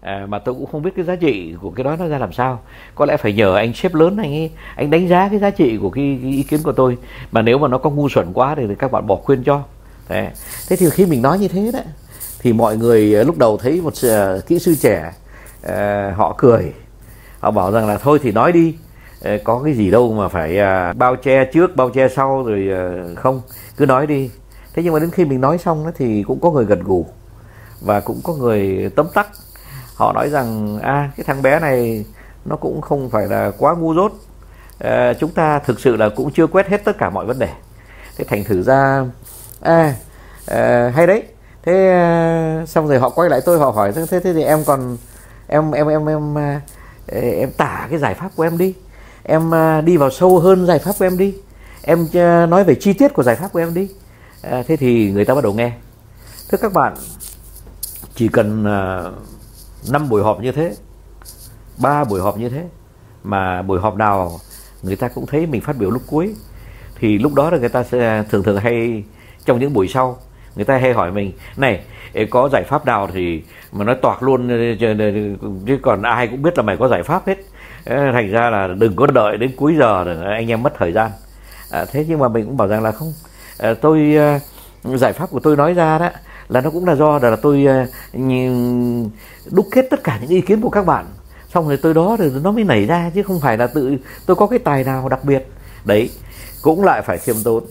à, 0.00 0.26
mà 0.28 0.38
tôi 0.38 0.54
cũng 0.54 0.66
không 0.66 0.82
biết 0.82 0.90
cái 0.96 1.04
giá 1.04 1.16
trị 1.16 1.54
của 1.60 1.70
cái 1.70 1.84
đó 1.84 1.96
nó 1.98 2.08
ra 2.08 2.18
làm 2.18 2.32
sao. 2.32 2.60
Có 2.94 3.06
lẽ 3.06 3.16
phải 3.16 3.32
nhờ 3.32 3.56
anh 3.56 3.72
sếp 3.74 3.94
lớn 3.94 4.16
anh 4.16 4.32
ấy 4.32 4.50
anh 4.76 4.90
đánh 4.90 5.08
giá 5.08 5.28
cái 5.28 5.38
giá 5.38 5.50
trị 5.50 5.78
của 5.82 5.90
cái, 5.90 6.18
cái 6.22 6.30
ý 6.30 6.42
kiến 6.42 6.60
của 6.62 6.72
tôi. 6.72 6.98
Mà 7.32 7.42
nếu 7.42 7.58
mà 7.58 7.68
nó 7.68 7.78
có 7.78 7.90
ngu 7.90 8.08
xuẩn 8.08 8.32
quá 8.32 8.54
thì 8.54 8.62
các 8.78 8.92
bạn 8.92 9.06
bỏ 9.06 9.16
khuyên 9.16 9.44
cho. 9.44 9.62
Thế, 10.08 10.30
thế 10.68 10.76
thì 10.76 10.90
khi 10.90 11.06
mình 11.06 11.22
nói 11.22 11.38
như 11.38 11.48
thế 11.48 11.70
đấy 11.72 11.84
thì 12.38 12.52
mọi 12.52 12.76
người 12.76 13.16
à, 13.16 13.22
lúc 13.22 13.38
đầu 13.38 13.56
thấy 13.56 13.80
một 13.80 13.92
uh, 14.06 14.46
kỹ 14.46 14.58
sư 14.58 14.74
trẻ 14.74 15.12
uh, 15.66 16.16
họ 16.16 16.34
cười. 16.38 16.72
Họ 17.40 17.50
bảo 17.50 17.72
rằng 17.72 17.88
là 17.88 17.98
thôi 17.98 18.18
thì 18.22 18.32
nói 18.32 18.52
đi 18.52 18.74
uh, 19.34 19.40
có 19.44 19.62
cái 19.64 19.74
gì 19.74 19.90
đâu 19.90 20.12
mà 20.12 20.28
phải 20.28 20.58
uh, 20.58 20.96
bao 20.96 21.16
che 21.16 21.44
trước 21.44 21.76
bao 21.76 21.90
che 21.90 22.08
sau 22.08 22.42
rồi 22.42 22.68
uh, 23.12 23.18
không 23.18 23.40
cứ 23.76 23.86
nói 23.86 24.06
đi. 24.06 24.30
Thế 24.74 24.82
nhưng 24.82 24.92
mà 24.92 24.98
đến 24.98 25.10
khi 25.10 25.24
mình 25.24 25.40
nói 25.40 25.58
xong 25.58 25.84
đó 25.84 25.90
thì 25.96 26.22
cũng 26.22 26.40
có 26.40 26.50
người 26.50 26.64
gật 26.64 26.78
gù 26.84 27.06
và 27.80 28.00
cũng 28.00 28.20
có 28.24 28.34
người 28.34 28.90
tấm 28.96 29.06
tắc 29.14 29.28
họ 29.96 30.12
nói 30.12 30.30
rằng 30.30 30.78
a 30.82 30.92
à, 30.92 31.10
cái 31.16 31.24
thằng 31.24 31.42
bé 31.42 31.60
này 31.60 32.04
nó 32.44 32.56
cũng 32.56 32.80
không 32.80 33.10
phải 33.10 33.26
là 33.26 33.52
quá 33.58 33.74
ngu 33.74 33.94
dốt. 33.94 34.12
À, 34.78 35.12
chúng 35.20 35.30
ta 35.30 35.58
thực 35.58 35.80
sự 35.80 35.96
là 35.96 36.08
cũng 36.08 36.30
chưa 36.32 36.46
quét 36.46 36.68
hết 36.68 36.84
tất 36.84 36.98
cả 36.98 37.10
mọi 37.10 37.26
vấn 37.26 37.38
đề. 37.38 37.48
Thế 38.16 38.24
thành 38.28 38.44
thử 38.44 38.62
ra 38.62 39.04
à, 39.60 39.94
à 40.46 40.92
hay 40.94 41.06
đấy. 41.06 41.22
Thế 41.62 41.88
à, 41.88 42.64
xong 42.66 42.88
rồi 42.88 42.98
họ 42.98 43.10
quay 43.10 43.30
lại 43.30 43.40
tôi 43.44 43.58
họ 43.58 43.70
hỏi 43.70 43.92
thế 43.92 44.06
thế 44.10 44.20
thì 44.22 44.42
em 44.42 44.64
còn 44.64 44.96
em 45.46 45.70
em 45.70 45.88
em 45.88 46.06
em 46.06 46.38
à, 46.38 46.60
em, 47.06 47.38
em 47.38 47.50
tả 47.50 47.86
cái 47.90 47.98
giải 47.98 48.14
pháp 48.14 48.28
của 48.36 48.42
em 48.42 48.58
đi. 48.58 48.74
Em 49.22 49.54
à, 49.54 49.80
đi 49.80 49.96
vào 49.96 50.10
sâu 50.10 50.38
hơn 50.38 50.66
giải 50.66 50.78
pháp 50.78 50.92
của 50.98 51.04
em 51.04 51.18
đi. 51.18 51.34
Em 51.82 52.08
à, 52.14 52.46
nói 52.46 52.64
về 52.64 52.74
chi 52.74 52.92
tiết 52.92 53.14
của 53.14 53.22
giải 53.22 53.36
pháp 53.36 53.52
của 53.52 53.58
em 53.58 53.74
đi. 53.74 53.90
À, 54.42 54.62
thế 54.66 54.76
thì 54.76 55.10
người 55.10 55.24
ta 55.24 55.34
bắt 55.34 55.44
đầu 55.44 55.52
nghe. 55.52 55.72
Thưa 56.48 56.58
các 56.58 56.72
bạn 56.72 56.94
chỉ 58.14 58.28
cần 58.28 58.64
uh, 58.64 59.35
năm 59.90 60.08
buổi 60.08 60.22
họp 60.22 60.40
như 60.40 60.52
thế 60.52 60.74
ba 61.82 62.04
buổi 62.04 62.20
họp 62.20 62.38
như 62.38 62.48
thế 62.48 62.64
mà 63.24 63.62
buổi 63.62 63.80
họp 63.80 63.96
nào 63.96 64.38
người 64.82 64.96
ta 64.96 65.08
cũng 65.08 65.26
thấy 65.26 65.46
mình 65.46 65.60
phát 65.60 65.76
biểu 65.76 65.90
lúc 65.90 66.02
cuối 66.06 66.34
thì 66.98 67.18
lúc 67.18 67.34
đó 67.34 67.50
là 67.50 67.58
người 67.58 67.68
ta 67.68 67.82
sẽ 67.82 67.98
à, 67.98 68.24
thường 68.30 68.42
thường 68.42 68.56
hay 68.56 69.04
trong 69.44 69.58
những 69.58 69.72
buổi 69.72 69.88
sau 69.88 70.18
người 70.56 70.64
ta 70.64 70.76
hay 70.76 70.92
hỏi 70.92 71.12
mình 71.12 71.32
này 71.56 71.84
có 72.30 72.48
giải 72.52 72.64
pháp 72.64 72.86
nào 72.86 73.08
thì 73.12 73.42
mà 73.72 73.84
nói 73.84 73.96
toạc 74.02 74.22
luôn 74.22 74.48
chứ 75.66 75.78
còn 75.82 76.02
ai 76.02 76.28
cũng 76.28 76.42
biết 76.42 76.58
là 76.58 76.62
mày 76.62 76.76
có 76.76 76.88
giải 76.88 77.02
pháp 77.02 77.26
hết. 77.26 77.38
Thành 77.86 78.30
ra 78.30 78.50
là 78.50 78.66
đừng 78.66 78.96
có 78.96 79.06
đợi 79.06 79.36
đến 79.36 79.52
cuối 79.56 79.74
giờ 79.78 80.04
anh 80.24 80.50
em 80.50 80.62
mất 80.62 80.72
thời 80.78 80.92
gian. 80.92 81.10
À, 81.70 81.84
thế 81.84 82.04
nhưng 82.08 82.18
mà 82.18 82.28
mình 82.28 82.46
cũng 82.46 82.56
bảo 82.56 82.68
rằng 82.68 82.82
là 82.82 82.92
không 82.92 83.12
à, 83.58 83.74
tôi 83.74 84.16
à, 84.16 84.40
giải 84.84 85.12
pháp 85.12 85.30
của 85.30 85.40
tôi 85.40 85.56
nói 85.56 85.74
ra 85.74 85.98
đó 85.98 86.10
là 86.48 86.60
nó 86.60 86.70
cũng 86.70 86.84
là 86.84 86.94
do 86.94 87.18
là 87.18 87.36
tôi 87.36 87.66
ờ, 87.66 87.86
đúc 89.50 89.66
kết 89.70 89.86
tất 89.90 90.04
cả 90.04 90.18
những 90.20 90.30
ý 90.30 90.40
kiến 90.40 90.60
của 90.60 90.70
các 90.70 90.86
bạn. 90.86 91.06
Xong 91.48 91.68
rồi 91.68 91.76
tôi 91.76 91.94
đó 91.94 92.16
thì 92.18 92.30
nó 92.42 92.52
mới 92.52 92.64
nảy 92.64 92.86
ra, 92.86 93.10
chứ 93.14 93.22
không 93.22 93.40
phải 93.40 93.58
là 93.58 93.66
tự, 93.66 93.96
tôi 94.26 94.36
có 94.36 94.46
cái 94.46 94.58
tài 94.58 94.84
nào 94.84 95.08
đặc 95.08 95.24
biệt. 95.24 95.46
Đấy, 95.84 96.10
cũng 96.62 96.84
lại 96.84 97.02
phải 97.02 97.18
khiêm 97.18 97.36
tốn. 97.44 97.64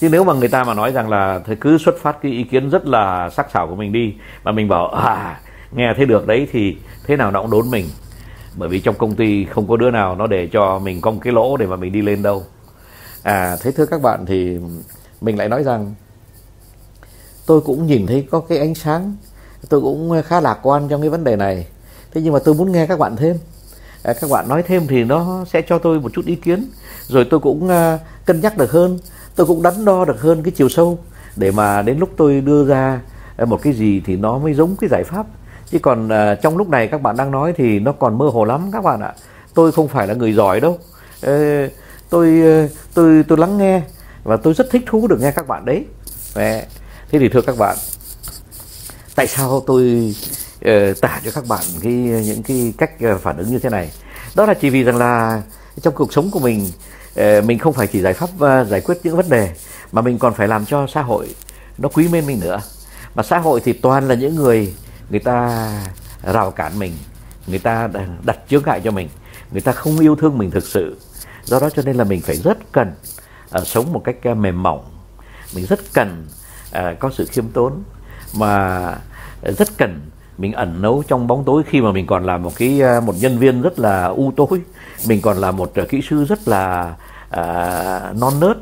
Chứ 0.00 0.08
nếu 0.08 0.24
mà 0.24 0.32
người 0.32 0.48
ta 0.48 0.64
mà 0.64 0.74
nói 0.74 0.92
rằng 0.92 1.10
là 1.10 1.40
thì 1.46 1.54
cứ 1.60 1.78
xuất 1.78 1.94
phát 2.02 2.16
cái 2.22 2.32
ý 2.32 2.44
kiến 2.44 2.70
rất 2.70 2.86
là 2.86 3.30
sắc 3.30 3.50
sảo 3.50 3.68
của 3.68 3.74
mình 3.74 3.92
đi 3.92 4.14
mà 4.44 4.52
mình 4.52 4.68
bảo 4.68 4.88
à 4.88 5.40
nghe 5.72 5.94
thấy 5.96 6.06
được 6.06 6.26
đấy 6.26 6.48
thì 6.52 6.76
thế 7.06 7.16
nào 7.16 7.30
nó 7.30 7.42
cũng 7.42 7.50
đốn 7.50 7.70
mình 7.70 7.86
bởi 8.56 8.68
vì 8.68 8.80
trong 8.80 8.94
công 8.94 9.14
ty 9.14 9.44
không 9.44 9.68
có 9.68 9.76
đứa 9.76 9.90
nào 9.90 10.16
nó 10.16 10.26
để 10.26 10.46
cho 10.46 10.78
mình 10.78 11.00
có 11.00 11.10
một 11.10 11.18
cái 11.22 11.32
lỗ 11.32 11.56
để 11.56 11.66
mà 11.66 11.76
mình 11.76 11.92
đi 11.92 12.02
lên 12.02 12.22
đâu. 12.22 12.42
À 13.22 13.56
thế 13.62 13.72
thưa 13.72 13.86
các 13.86 14.02
bạn 14.02 14.26
thì 14.26 14.58
mình 15.20 15.38
lại 15.38 15.48
nói 15.48 15.62
rằng 15.62 15.94
tôi 17.46 17.60
cũng 17.60 17.86
nhìn 17.86 18.06
thấy 18.06 18.26
có 18.30 18.40
cái 18.40 18.58
ánh 18.58 18.74
sáng. 18.74 19.16
Tôi 19.68 19.80
cũng 19.80 20.22
khá 20.24 20.40
lạc 20.40 20.58
quan 20.62 20.88
trong 20.88 21.00
cái 21.00 21.10
vấn 21.10 21.24
đề 21.24 21.36
này. 21.36 21.66
Thế 22.14 22.20
nhưng 22.20 22.32
mà 22.32 22.38
tôi 22.38 22.54
muốn 22.54 22.72
nghe 22.72 22.86
các 22.86 22.98
bạn 22.98 23.16
thêm. 23.16 23.36
À, 24.02 24.12
các 24.20 24.30
bạn 24.30 24.48
nói 24.48 24.62
thêm 24.62 24.86
thì 24.86 25.04
nó 25.04 25.44
sẽ 25.52 25.62
cho 25.68 25.78
tôi 25.78 26.00
một 26.00 26.12
chút 26.14 26.26
ý 26.26 26.34
kiến. 26.34 26.66
Rồi 27.08 27.26
tôi 27.30 27.40
cũng 27.40 27.68
à, 27.68 27.98
cân 28.24 28.40
nhắc 28.40 28.58
được 28.58 28.70
hơn. 28.70 28.98
Tôi 29.36 29.46
cũng 29.46 29.62
đắn 29.62 29.84
đo 29.84 30.04
được 30.04 30.20
hơn 30.20 30.42
cái 30.42 30.52
chiều 30.56 30.68
sâu 30.68 30.98
để 31.36 31.50
mà 31.50 31.82
đến 31.82 31.98
lúc 31.98 32.10
tôi 32.16 32.40
đưa 32.40 32.64
ra 32.64 33.00
à, 33.36 33.44
một 33.44 33.62
cái 33.62 33.72
gì 33.72 34.02
thì 34.06 34.16
nó 34.16 34.38
mới 34.38 34.54
giống 34.54 34.76
cái 34.76 34.90
giải 34.90 35.04
pháp. 35.04 35.26
Chứ 35.70 35.78
còn 35.78 36.08
trong 36.42 36.56
lúc 36.56 36.68
này 36.68 36.88
các 36.88 37.02
bạn 37.02 37.16
đang 37.16 37.30
nói 37.30 37.52
thì 37.56 37.78
nó 37.78 37.92
còn 37.92 38.18
mơ 38.18 38.28
hồ 38.32 38.44
lắm 38.44 38.70
các 38.72 38.84
bạn 38.84 39.00
ạ. 39.00 39.14
Tôi 39.54 39.72
không 39.72 39.88
phải 39.88 40.06
là 40.06 40.14
người 40.14 40.32
giỏi 40.32 40.60
đâu. 40.60 40.78
Tôi 42.10 42.42
tôi 42.94 43.24
tôi 43.28 43.38
lắng 43.38 43.58
nghe 43.58 43.82
và 44.24 44.36
tôi 44.36 44.54
rất 44.54 44.66
thích 44.70 44.82
thú 44.86 45.06
được 45.06 45.20
nghe 45.20 45.30
các 45.30 45.48
bạn 45.48 45.64
đấy 45.64 45.84
thế 47.10 47.18
thì 47.18 47.28
thưa 47.28 47.40
các 47.40 47.58
bạn 47.58 47.76
tại 49.14 49.26
sao 49.26 49.62
tôi 49.66 50.14
uh, 50.58 51.00
tả 51.00 51.20
cho 51.24 51.30
các 51.30 51.46
bạn 51.48 51.64
cái 51.82 51.92
những 51.92 52.42
cái 52.42 52.74
cách 52.78 52.90
uh, 53.14 53.20
phản 53.20 53.36
ứng 53.36 53.50
như 53.50 53.58
thế 53.58 53.70
này? 53.70 53.90
Đó 54.34 54.46
là 54.46 54.54
chỉ 54.54 54.70
vì 54.70 54.82
rằng 54.82 54.96
là 54.96 55.42
trong 55.82 55.94
cuộc 55.94 56.12
sống 56.12 56.30
của 56.30 56.40
mình 56.40 56.70
uh, 57.20 57.44
mình 57.44 57.58
không 57.58 57.72
phải 57.72 57.86
chỉ 57.86 58.00
giải 58.00 58.12
pháp 58.12 58.30
uh, 58.34 58.68
giải 58.68 58.80
quyết 58.80 58.98
những 59.02 59.16
vấn 59.16 59.28
đề 59.28 59.54
mà 59.92 60.02
mình 60.02 60.18
còn 60.18 60.34
phải 60.34 60.48
làm 60.48 60.66
cho 60.66 60.86
xã 60.86 61.02
hội 61.02 61.34
nó 61.78 61.88
quý 61.88 62.08
mến 62.08 62.26
mình 62.26 62.40
nữa. 62.40 62.60
Mà 63.14 63.22
xã 63.22 63.38
hội 63.38 63.60
thì 63.64 63.72
toàn 63.72 64.08
là 64.08 64.14
những 64.14 64.34
người 64.34 64.74
người 65.10 65.20
ta 65.20 65.70
rào 66.22 66.50
cản 66.50 66.78
mình 66.78 66.92
người 67.46 67.58
ta 67.58 67.88
đặt 68.24 68.38
chướng 68.48 68.62
ngại 68.66 68.80
cho 68.84 68.90
mình 68.90 69.08
người 69.52 69.60
ta 69.60 69.72
không 69.72 69.98
yêu 69.98 70.16
thương 70.16 70.38
mình 70.38 70.50
thực 70.50 70.66
sự. 70.66 70.98
Do 71.44 71.60
đó 71.60 71.70
cho 71.70 71.82
nên 71.82 71.96
là 71.96 72.04
mình 72.04 72.20
phải 72.20 72.36
rất 72.36 72.58
cần 72.72 72.92
uh, 73.60 73.66
sống 73.66 73.92
một 73.92 74.02
cách 74.04 74.16
uh, 74.30 74.36
mềm 74.36 74.62
mỏng. 74.62 74.84
Mình 75.54 75.66
rất 75.66 75.80
cần 75.92 76.26
à, 76.74 76.94
có 76.98 77.10
sự 77.10 77.26
khiêm 77.26 77.48
tốn 77.48 77.72
mà 78.38 78.94
rất 79.42 79.68
cần 79.78 80.00
mình 80.38 80.52
ẩn 80.52 80.82
nấu 80.82 81.02
trong 81.08 81.26
bóng 81.26 81.44
tối. 81.44 81.62
Khi 81.66 81.80
mà 81.80 81.92
mình 81.92 82.06
còn 82.06 82.24
là 82.24 82.36
một 82.36 82.52
cái 82.56 82.82
à, 82.82 83.00
một 83.00 83.14
nhân 83.20 83.38
viên 83.38 83.62
rất 83.62 83.78
là 83.78 84.04
u 84.04 84.32
tối 84.36 84.60
mình 85.08 85.20
còn 85.20 85.36
là 85.36 85.50
một 85.50 85.74
à, 85.74 85.84
kỹ 85.88 86.00
sư 86.08 86.24
rất 86.24 86.48
là 86.48 86.94
à, 87.30 88.12
non 88.20 88.32
nớt 88.40 88.56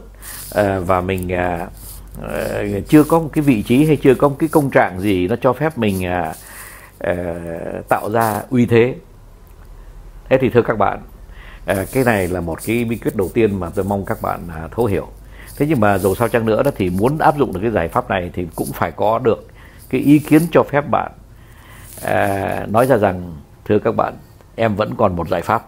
à, 0.55 0.79
và 0.79 1.01
mình 1.01 1.33
à, 1.33 1.67
à, 2.23 2.63
chưa 2.89 3.05
có 3.05 3.19
một 3.19 3.29
cái 3.33 3.43
vị 3.43 3.63
trí 3.63 3.85
hay 3.85 3.97
chưa 3.97 4.15
có 4.15 4.29
một 4.29 4.37
cái 4.39 4.49
công 4.49 4.71
trạng 4.71 5.01
gì 5.01 5.29
nó 5.29 5.37
cho 5.41 5.53
phép 5.53 5.79
mình 5.79 6.07
à, 6.07 6.35
à, 6.99 7.15
tạo 7.89 8.11
ra 8.11 8.43
uy 8.51 8.67
thế. 8.67 8.95
Thế 10.31 10.39
thì 10.41 10.51
thưa 10.51 10.63
các 10.63 10.79
bạn 10.79 11.03
à, 11.67 11.85
cái 11.93 12.05
này 12.05 12.29
là 12.29 12.41
một 12.41 12.59
cái 12.65 12.85
bí 12.85 12.97
quyết 12.97 13.17
đầu 13.17 13.31
tiên 13.35 13.61
mà 13.61 13.71
tôi 13.75 13.85
mong 13.85 14.05
các 14.05 14.23
bạn 14.23 14.41
à, 14.49 14.69
thấu 14.77 14.87
hiểu 14.87 15.09
thế 15.63 15.69
nhưng 15.69 15.81
mà 15.81 15.99
dù 15.99 16.15
sao 16.15 16.29
chăng 16.29 16.47
nữa 16.47 16.63
đó 16.63 16.71
thì 16.75 16.91
muốn 16.91 17.19
áp 17.19 17.39
dụng 17.39 17.53
được 17.53 17.61
cái 17.63 17.71
giải 17.71 17.89
pháp 17.89 18.11
này 18.11 18.31
thì 18.33 18.47
cũng 18.55 18.69
phải 18.73 18.93
có 18.93 19.19
được 19.19 19.47
cái 19.91 20.01
ý 20.01 20.19
kiến 20.19 20.43
cho 20.53 20.63
phép 20.63 20.89
bạn. 20.91 21.13
À, 22.03 22.67
nói 22.69 22.87
ra 22.87 22.97
rằng 22.97 23.37
thưa 23.65 23.79
các 23.79 23.97
bạn 23.97 24.15
em 24.57 24.77
vẫn 24.77 24.95
còn 24.97 25.17
một 25.17 25.29
giải 25.29 25.43
pháp. 25.43 25.63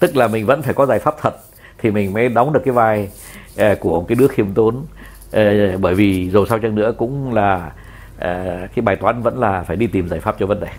Tức 0.00 0.16
là 0.16 0.28
mình 0.28 0.46
vẫn 0.46 0.62
phải 0.62 0.74
có 0.74 0.86
giải 0.86 0.98
pháp 0.98 1.14
thật 1.22 1.36
thì 1.78 1.90
mình 1.90 2.12
mới 2.12 2.28
đóng 2.28 2.52
được 2.52 2.60
cái 2.64 2.72
vai 2.72 3.08
à, 3.56 3.74
của 3.80 4.00
cái 4.00 4.16
đứa 4.16 4.28
khiêm 4.28 4.54
tốn. 4.54 4.86
À, 5.32 5.76
bởi 5.80 5.94
vì 5.94 6.30
dù 6.30 6.46
sao 6.46 6.58
chăng 6.58 6.74
nữa 6.74 6.92
cũng 6.98 7.34
là 7.34 7.72
à, 8.18 8.68
cái 8.74 8.82
bài 8.82 8.96
toán 8.96 9.22
vẫn 9.22 9.38
là 9.38 9.62
phải 9.62 9.76
đi 9.76 9.86
tìm 9.86 10.08
giải 10.08 10.20
pháp 10.20 10.36
cho 10.38 10.46
vấn 10.46 10.60
đề. 10.60 10.70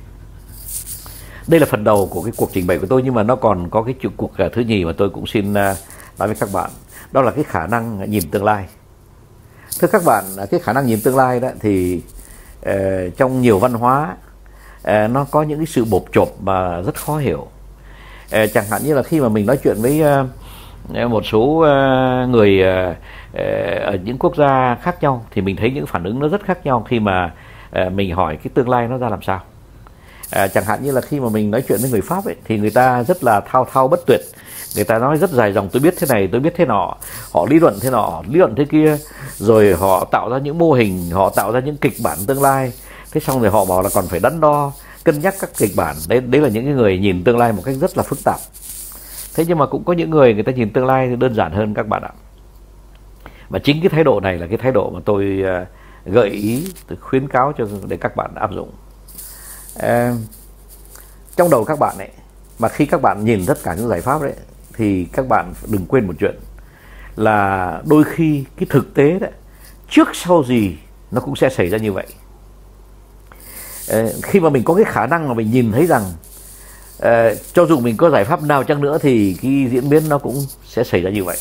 Đây 1.48 1.60
là 1.60 1.66
phần 1.66 1.84
đầu 1.84 2.10
của 2.12 2.22
cái 2.22 2.34
cuộc 2.38 2.50
trình 2.54 2.68
bày 2.68 2.80
của 2.80 2.88
tôi 2.90 3.02
nhưng 3.04 3.14
mà 3.14 3.24
nó 3.24 3.36
còn 3.36 3.70
có 3.70 3.82
cái 3.84 3.96
cuộc 4.18 4.32
thứ 4.54 4.62
nhì 4.62 4.86
mà 4.86 4.92
tôi 4.98 5.10
cũng 5.10 5.28
xin 5.28 5.54
à, 5.54 5.76
nói 6.20 6.28
với 6.28 6.38
các 6.40 6.50
bạn 6.54 6.70
đó 7.12 7.22
là 7.22 7.32
cái 7.32 7.44
khả 7.44 7.68
năng 7.68 8.12
nhìn 8.12 8.32
tương 8.32 8.44
lai. 8.44 8.66
Thưa 9.80 9.88
các 9.88 10.02
bạn 10.06 10.24
cái 10.52 10.60
khả 10.60 10.74
năng 10.74 10.86
nhìn 10.86 11.00
tương 11.04 11.18
lai 11.18 11.40
đó 11.40 11.50
thì 11.60 12.02
uh, 12.70 13.18
trong 13.18 13.42
nhiều 13.42 13.60
văn 13.60 13.74
hóa 13.74 14.16
uh, 14.82 15.12
nó 15.12 15.26
có 15.32 15.44
những 15.44 15.60
cái 15.60 15.66
sự 15.66 15.86
bộp 15.86 16.04
chộp 16.12 16.30
mà 16.42 16.82
rất 16.82 16.96
khó 16.96 17.18
hiểu. 17.18 17.48
Uh, 18.36 18.50
chẳng 18.54 18.66
hạn 18.72 18.82
như 18.84 18.94
là 18.94 19.04
khi 19.04 19.20
mà 19.20 19.30
mình 19.30 19.46
nói 19.46 19.58
chuyện 19.64 19.78
với 19.82 20.04
uh, 21.04 21.12
một 21.12 21.26
số 21.26 21.40
uh, 21.40 22.30
người 22.30 22.60
uh, 22.60 22.96
ở 23.84 23.98
những 24.04 24.18
quốc 24.18 24.36
gia 24.36 24.76
khác 24.76 25.04
nhau 25.04 25.26
thì 25.32 25.42
mình 25.42 25.56
thấy 25.56 25.72
những 25.72 25.86
phản 25.86 26.04
ứng 26.04 26.20
nó 26.20 26.28
rất 26.28 26.44
khác 26.46 26.66
nhau 26.66 26.86
khi 26.90 27.00
mà 27.00 27.34
uh, 27.86 27.92
mình 27.94 28.16
hỏi 28.16 28.38
cái 28.44 28.52
tương 28.54 28.70
lai 28.70 28.88
nó 28.88 28.98
ra 28.98 29.10
làm 29.10 29.22
sao. 29.22 29.42
À, 30.32 30.48
chẳng 30.48 30.66
hạn 30.66 30.84
như 30.84 30.92
là 30.92 31.02
khi 31.02 31.20
mà 31.20 31.30
mình 31.30 31.52
nói 31.52 31.64
chuyện 31.68 31.80
với 31.82 31.92
người 31.92 32.02
pháp 32.02 32.26
ấy 32.26 32.36
thì 32.46 32.58
người 32.58 32.70
ta 32.70 33.04
rất 33.04 33.24
là 33.24 33.42
thao 33.42 33.68
thao 33.74 33.88
bất 33.88 34.00
tuyệt 34.08 34.20
người 34.76 34.84
ta 34.84 35.00
nói 35.00 35.18
rất 35.18 35.30
dài 35.30 35.54
dòng 35.54 35.70
tôi 35.70 35.82
biết 35.82 35.94
thế 36.00 36.08
này 36.10 36.30
tôi 36.32 36.42
biết 36.42 36.54
thế 36.58 36.66
nọ. 36.66 36.96
Họ 37.32 37.46
lý 37.50 37.60
luận 37.60 37.80
thế 37.82 37.90
nọ 37.90 38.22
lý 38.28 38.40
luận 38.40 38.56
thế 38.56 38.66
kia 38.66 38.98
rồi 39.38 39.74
họ 39.74 40.06
tạo 40.12 40.30
ra 40.30 40.38
những 40.38 40.58
mô 40.58 40.74
hình 40.74 41.10
họ 41.12 41.30
tạo 41.30 41.52
ra 41.52 41.60
những 41.60 41.78
kịch 41.78 41.94
bản 42.04 42.18
tương 42.28 42.42
lai. 42.42 42.74
Thế 43.12 43.22
xong 43.22 43.42
rồi 43.42 43.52
họ 43.52 43.66
bảo 43.66 43.82
là 43.82 43.90
còn 43.94 44.08
phải 44.08 44.20
đắn 44.20 44.40
đo 44.40 44.72
cân 45.04 45.20
nhắc 45.20 45.36
các 45.40 45.50
kịch 45.58 45.72
bản. 45.76 45.96
Đấy 46.08 46.22
đấy 46.22 46.42
là 46.42 46.50
những 46.50 46.66
cái 46.66 46.74
người 46.74 46.98
nhìn 46.98 47.24
tương 47.24 47.38
lai 47.38 47.54
một 47.54 47.62
cách 47.66 47.76
rất 47.76 47.98
là 47.98 48.04
phức 48.04 48.20
tạp. 48.24 48.40
Thế 49.36 49.46
nhưng 49.48 49.58
mà 49.58 49.66
cũng 49.66 49.84
có 49.84 49.94
những 49.94 50.10
người 50.10 50.34
người 50.34 50.44
ta 50.44 50.52
nhìn 50.52 50.74
tương 50.74 50.86
lai 50.86 51.16
đơn 51.16 51.36
giản 51.36 51.52
hơn 51.52 51.74
các 51.74 51.88
bạn 51.88 52.02
ạ. 52.02 52.12
Và 53.50 53.60
chính 53.60 53.82
cái 53.82 53.90
thái 53.90 54.04
độ 54.04 54.20
này 54.20 54.38
là 54.38 54.48
cái 54.48 54.58
thái 54.58 54.72
độ 54.72 54.90
mà 54.90 55.00
tôi 55.06 55.44
à, 55.46 55.66
gợi 56.06 56.30
ý 56.30 56.68
tôi 56.88 56.98
khuyến 57.02 57.28
cáo 57.28 57.54
cho 57.58 57.66
để 57.88 57.98
các 57.98 58.16
bạn 58.16 58.36
áp 58.36 58.52
dụng. 58.52 58.70
À, 59.80 60.14
trong 61.36 61.50
đầu 61.50 61.64
các 61.64 61.80
bạn 61.80 61.98
ấy 61.98 62.10
mà 62.60 62.70
khi 62.70 62.86
các 62.86 63.02
bạn 63.02 63.26
nhìn 63.26 63.46
tất 63.46 63.58
cả 63.64 63.74
những 63.74 63.88
giải 63.88 64.02
pháp 64.02 64.22
đấy 64.22 64.34
thì 64.80 65.06
các 65.14 65.28
bạn 65.28 65.54
đừng 65.68 65.86
quên 65.86 66.08
một 66.08 66.14
chuyện 66.20 66.36
là 67.16 67.82
đôi 67.86 68.04
khi 68.04 68.44
cái 68.58 68.68
thực 68.70 68.94
tế 68.94 69.20
đấy 69.20 69.32
trước 69.90 70.08
sau 70.14 70.44
gì 70.44 70.78
nó 71.12 71.22
cũng 71.22 71.36
sẽ 71.36 71.50
xảy 71.50 71.70
ra 71.70 71.78
như 71.78 71.94
vậy. 71.94 72.06
Ờ, 73.90 74.14
khi 74.24 74.40
mà 74.40 74.50
mình 74.50 74.64
có 74.64 74.74
cái 74.74 74.86
khả 74.86 75.08
năng 75.08 75.28
mà 75.28 75.34
mình 75.34 75.52
nhìn 75.52 75.72
thấy 75.72 75.88
rằng 75.88 76.04
uh, 76.98 77.38
cho 77.54 77.66
dù 77.66 77.80
mình 77.80 77.98
có 77.98 78.10
giải 78.10 78.26
pháp 78.26 78.44
nào 78.44 78.64
chăng 78.64 78.82
nữa 78.82 78.98
thì 79.02 79.38
cái 79.42 79.68
diễn 79.72 79.90
biến 79.90 80.10
nó 80.10 80.18
cũng 80.18 80.46
sẽ 80.66 80.84
xảy 80.84 81.02
ra 81.02 81.10
như 81.10 81.24
vậy. 81.24 81.38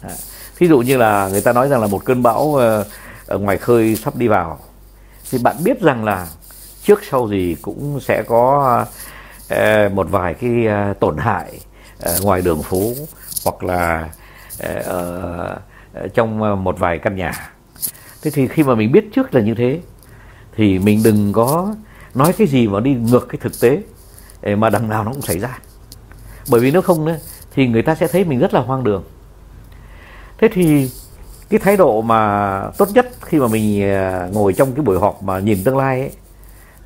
À, 0.00 0.14
ví 0.58 0.68
dụ 0.68 0.80
như 0.80 0.96
là 0.96 1.28
người 1.28 1.40
ta 1.40 1.52
nói 1.52 1.68
rằng 1.68 1.80
là 1.80 1.86
một 1.86 2.04
cơn 2.04 2.22
bão 2.22 2.42
uh, 2.42 2.86
ở 3.26 3.38
ngoài 3.38 3.58
khơi 3.58 3.96
sắp 3.96 4.16
đi 4.16 4.28
vào 4.28 4.58
thì 5.30 5.38
bạn 5.38 5.56
biết 5.64 5.80
rằng 5.80 6.04
là 6.04 6.26
trước 6.84 7.00
sau 7.10 7.28
gì 7.28 7.56
cũng 7.62 8.00
sẽ 8.00 8.22
có 8.22 8.84
uh, 9.54 9.92
một 9.92 10.06
vài 10.10 10.34
cái 10.34 10.50
uh, 10.90 11.00
tổn 11.00 11.16
hại 11.16 11.60
Ờ, 12.02 12.18
ngoài 12.22 12.42
đường 12.42 12.62
phố 12.62 12.92
hoặc 13.44 13.64
là 13.64 14.10
ở 14.84 15.58
trong 16.14 16.64
một 16.64 16.78
vài 16.78 16.98
căn 16.98 17.16
nhà. 17.16 17.32
Thế 18.22 18.30
thì 18.30 18.48
khi 18.48 18.62
mà 18.62 18.74
mình 18.74 18.92
biết 18.92 19.04
trước 19.14 19.34
là 19.34 19.40
như 19.40 19.54
thế, 19.54 19.80
thì 20.56 20.78
mình 20.78 21.02
đừng 21.04 21.32
có 21.32 21.74
nói 22.14 22.32
cái 22.32 22.46
gì 22.46 22.68
mà 22.68 22.80
đi 22.80 22.94
ngược 22.94 23.28
cái 23.28 23.38
thực 23.40 23.60
tế 23.60 23.82
mà 24.56 24.70
đằng 24.70 24.88
nào 24.88 25.04
nó 25.04 25.12
cũng 25.12 25.22
xảy 25.22 25.38
ra. 25.38 25.58
Bởi 26.50 26.60
vì 26.60 26.70
nếu 26.70 26.82
không 26.82 27.16
thì 27.54 27.66
người 27.66 27.82
ta 27.82 27.94
sẽ 27.94 28.06
thấy 28.06 28.24
mình 28.24 28.38
rất 28.38 28.54
là 28.54 28.60
hoang 28.60 28.84
đường. 28.84 29.04
Thế 30.38 30.48
thì 30.52 30.90
cái 31.50 31.60
thái 31.60 31.76
độ 31.76 32.02
mà 32.02 32.62
tốt 32.78 32.88
nhất 32.94 33.10
khi 33.20 33.38
mà 33.38 33.46
mình 33.48 33.80
ngồi 34.32 34.52
trong 34.52 34.72
cái 34.72 34.84
buổi 34.84 34.98
họp 34.98 35.22
mà 35.22 35.38
nhìn 35.38 35.64
tương 35.64 35.76
lai 35.76 36.00
ấy, 36.00 36.10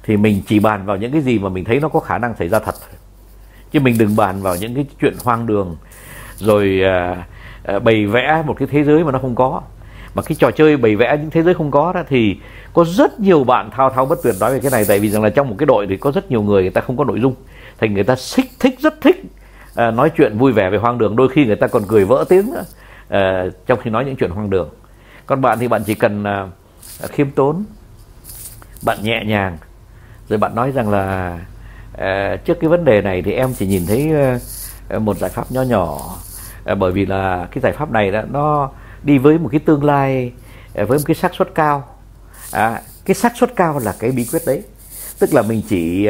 thì 0.02 0.16
mình 0.16 0.42
chỉ 0.46 0.58
bàn 0.61 0.87
vào 0.87 0.96
những 0.96 1.12
cái 1.12 1.20
gì 1.20 1.38
mà 1.38 1.49
mình 1.49 1.64
thấy 1.64 1.80
nó 1.80 1.88
có 1.88 2.00
khả 2.00 2.18
năng 2.18 2.37
xảy 2.37 2.49
ra 2.49 2.58
thật 2.58 2.75
chứ 3.76 3.80
mình 3.80 3.99
đừng 3.99 4.16
bàn 4.16 4.42
vào 4.42 4.56
những 4.56 4.75
cái 4.75 4.87
chuyện 5.00 5.14
hoang 5.25 5.47
đường 5.47 5.76
rồi 6.37 6.80
à, 6.85 7.26
à, 7.64 7.78
bày 7.78 8.06
vẽ 8.06 8.42
một 8.47 8.56
cái 8.59 8.68
thế 8.71 8.85
giới 8.85 9.04
mà 9.04 9.12
nó 9.12 9.18
không 9.18 9.35
có. 9.35 9.62
Mà 10.14 10.23
cái 10.23 10.37
trò 10.38 10.50
chơi 10.50 10.76
bày 10.76 10.97
vẽ 10.97 11.16
những 11.21 11.30
thế 11.30 11.42
giới 11.42 11.54
không 11.54 11.71
có 11.71 11.92
đó 11.92 12.02
thì 12.09 12.37
có 12.73 12.85
rất 12.85 13.21
nhiều 13.21 13.45
bạn 13.45 13.71
thao 13.71 13.90
thao 13.90 14.06
bất 14.06 14.18
tuyệt 14.23 14.35
nói 14.40 14.52
về 14.52 14.61
cái 14.61 14.71
này. 14.71 14.85
Tại 14.88 14.99
vì 14.99 15.11
rằng 15.11 15.23
là 15.23 15.30
trong 15.30 15.49
một 15.49 15.54
cái 15.59 15.66
đội 15.66 15.87
thì 15.87 15.97
có 15.97 16.12
rất 16.12 16.30
nhiều 16.30 16.42
người 16.42 16.62
người 16.62 16.71
ta 16.71 16.80
không 16.80 16.97
có 16.97 17.04
nội 17.04 17.21
dung. 17.21 17.35
Thành 17.78 17.95
người 17.95 18.04
ta 18.04 18.14
thích 18.37 18.50
thích 18.61 18.80
rất 18.80 19.00
thích 19.00 19.23
à, 19.75 19.90
nói 19.90 20.11
chuyện 20.16 20.38
vui 20.38 20.52
vẻ 20.52 20.71
về 20.71 20.78
hoang 20.78 20.99
đường. 20.99 21.16
Đôi 21.16 21.28
khi 21.28 21.47
người 21.47 21.56
ta 21.56 21.66
còn 21.66 21.83
cười 21.88 22.04
vỡ 22.04 22.25
tiếng 22.28 22.50
nữa 22.52 22.64
à, 23.09 23.45
trong 23.66 23.80
khi 23.83 23.90
nói 23.90 24.04
những 24.04 24.16
chuyện 24.16 24.30
hoang 24.30 24.50
đường. 24.50 24.68
Còn 25.26 25.40
bạn 25.40 25.59
thì 25.59 25.68
bạn 25.68 25.83
chỉ 25.87 25.95
cần 25.95 26.25
à, 26.25 26.47
khiêm 27.09 27.30
tốn 27.30 27.64
bạn 28.83 28.99
nhẹ 29.02 29.25
nhàng 29.26 29.59
rồi 30.28 30.38
bạn 30.38 30.54
nói 30.54 30.71
rằng 30.71 30.90
là 30.90 31.38
Ờ, 31.97 32.37
trước 32.37 32.61
cái 32.61 32.71
vấn 32.71 32.85
đề 32.85 33.03
này 33.03 33.23
thì 33.23 33.33
em 33.33 33.55
chỉ 33.55 33.67
nhìn 33.67 33.87
thấy 33.87 34.11
ờ, 34.12 34.38
ờ, 34.88 34.99
một 34.99 35.19
giải 35.19 35.31
pháp 35.31 35.53
nho 35.53 35.62
nhỏ. 35.62 36.17
Bởi 36.79 36.93
vì 36.93 37.07
là 37.07 37.49
cái 37.50 37.61
giải 37.62 37.73
pháp 37.73 37.91
này 37.91 38.11
đó 38.11 38.23
nó 38.31 38.71
đi 39.03 39.19
với 39.19 39.38
một 39.38 39.49
cái 39.53 39.61
tương 39.61 39.85
lai 39.85 40.33
với 40.75 40.99
một 40.99 41.05
cái 41.07 41.15
xác 41.15 41.35
suất 41.35 41.55
cao. 41.55 41.85
À, 42.53 42.83
cái 43.05 43.15
xác 43.15 43.37
suất 43.37 43.57
cao 43.57 43.79
là 43.79 43.95
cái 43.99 44.11
bí 44.11 44.26
quyết 44.33 44.43
đấy. 44.47 44.62
Tức 45.19 45.35
là 45.35 45.43
mình 45.43 45.62
chỉ 45.69 46.09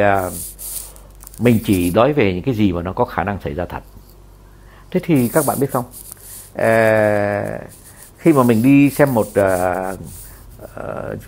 mình 1.39 1.59
chỉ 1.65 1.91
nói 1.91 2.13
về 2.13 2.33
những 2.33 2.43
cái 2.43 2.55
gì 2.55 2.71
mà 2.71 2.81
nó 2.81 2.93
có 2.93 3.05
khả 3.05 3.23
năng 3.23 3.37
xảy 3.43 3.53
ra 3.53 3.65
thật. 3.65 3.83
Thế 4.91 4.99
thì 5.03 5.27
các 5.27 5.45
bạn 5.47 5.59
biết 5.59 5.71
không? 5.71 5.85
À, 6.55 7.59
khi 8.17 8.33
mà 8.33 8.43
mình 8.43 8.63
đi 8.63 8.89
xem 8.89 9.13
một 9.13 9.27
uh, 9.27 9.99
uh, 10.63 11.19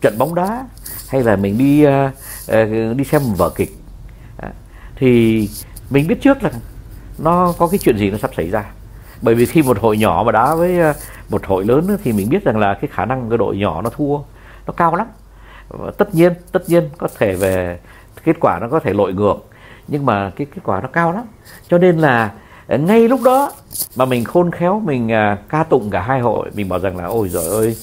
trận 0.00 0.18
bóng 0.18 0.34
đá 0.34 0.64
hay 1.08 1.22
là 1.22 1.36
mình 1.36 1.58
đi 1.58 1.86
uh, 1.86 2.12
uh, 2.50 2.96
đi 2.96 3.04
xem 3.04 3.22
một 3.22 3.34
vở 3.36 3.50
kịch 3.50 3.76
thì 4.96 5.48
mình 5.90 6.06
biết 6.06 6.20
trước 6.20 6.42
là 6.42 6.50
nó 7.18 7.54
có 7.58 7.66
cái 7.66 7.78
chuyện 7.78 7.98
gì 7.98 8.10
nó 8.10 8.18
sắp 8.18 8.30
xảy 8.36 8.50
ra. 8.50 8.64
Bởi 9.22 9.34
vì 9.34 9.46
khi 9.46 9.62
một 9.62 9.78
hội 9.78 9.98
nhỏ 9.98 10.22
mà 10.26 10.32
đá 10.32 10.54
với 10.54 10.78
ờ, 10.78 10.92
một 11.28 11.46
hội 11.46 11.64
lớn 11.64 11.96
thì 12.04 12.12
mình 12.12 12.28
biết 12.28 12.44
rằng 12.44 12.58
là 12.58 12.74
cái 12.74 12.90
khả 12.92 13.04
năng 13.04 13.28
cái 13.28 13.38
đội 13.38 13.56
nhỏ 13.56 13.82
nó 13.82 13.90
thua, 13.90 14.18
nó 14.66 14.72
cao 14.76 14.96
lắm. 14.96 15.06
Và 15.68 15.90
tất 15.98 16.14
nhiên 16.14 16.32
tất 16.52 16.62
nhiên 16.68 16.88
có 16.98 17.08
thể 17.18 17.34
về, 17.34 17.78
kết 18.24 18.36
quả 18.40 18.58
nó 18.60 18.68
có 18.68 18.80
thể 18.80 18.92
lội 18.92 19.12
ngược, 19.12 19.36
nhưng 19.88 20.06
mà 20.06 20.30
cái 20.36 20.46
kết 20.54 20.60
quả 20.64 20.80
nó 20.80 20.88
cao 20.88 21.12
lắm. 21.12 21.24
Cho 21.68 21.78
nên 21.78 21.98
là 21.98 22.32
ờ, 22.66 22.78
ngay 22.78 23.08
lúc 23.08 23.20
đó 23.24 23.52
mà 23.96 24.04
mình 24.04 24.24
khôn 24.24 24.50
khéo, 24.50 24.80
mình 24.80 25.08
ờ, 25.08 25.36
ca 25.48 25.62
tụng 25.62 25.90
cả 25.90 26.00
hai 26.00 26.20
hội, 26.20 26.50
mình 26.54 26.68
bảo 26.68 26.78
rằng 26.78 26.96
là, 26.96 27.04
ôi 27.04 27.28
giời 27.28 27.46
ơi, 27.46 27.76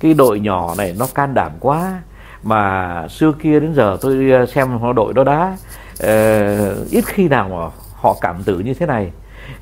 cái 0.00 0.14
đội 0.14 0.40
nhỏ 0.40 0.74
này 0.78 0.94
nó 0.98 1.06
can 1.14 1.34
đảm 1.34 1.52
quá, 1.60 2.02
mà 2.42 3.08
xưa 3.08 3.32
kia 3.42 3.60
đến 3.60 3.74
giờ 3.74 3.96
tôi 4.00 4.14
xem 4.30 4.46
xem 4.54 4.94
đội 4.94 5.14
đó 5.14 5.24
đá 5.24 5.56
uh, 6.00 6.90
ít 6.90 7.04
khi 7.06 7.28
nào 7.28 7.48
mà 7.48 7.84
họ 7.94 8.16
cảm 8.20 8.42
tử 8.42 8.58
như 8.58 8.74
thế 8.74 8.86
này. 8.86 9.10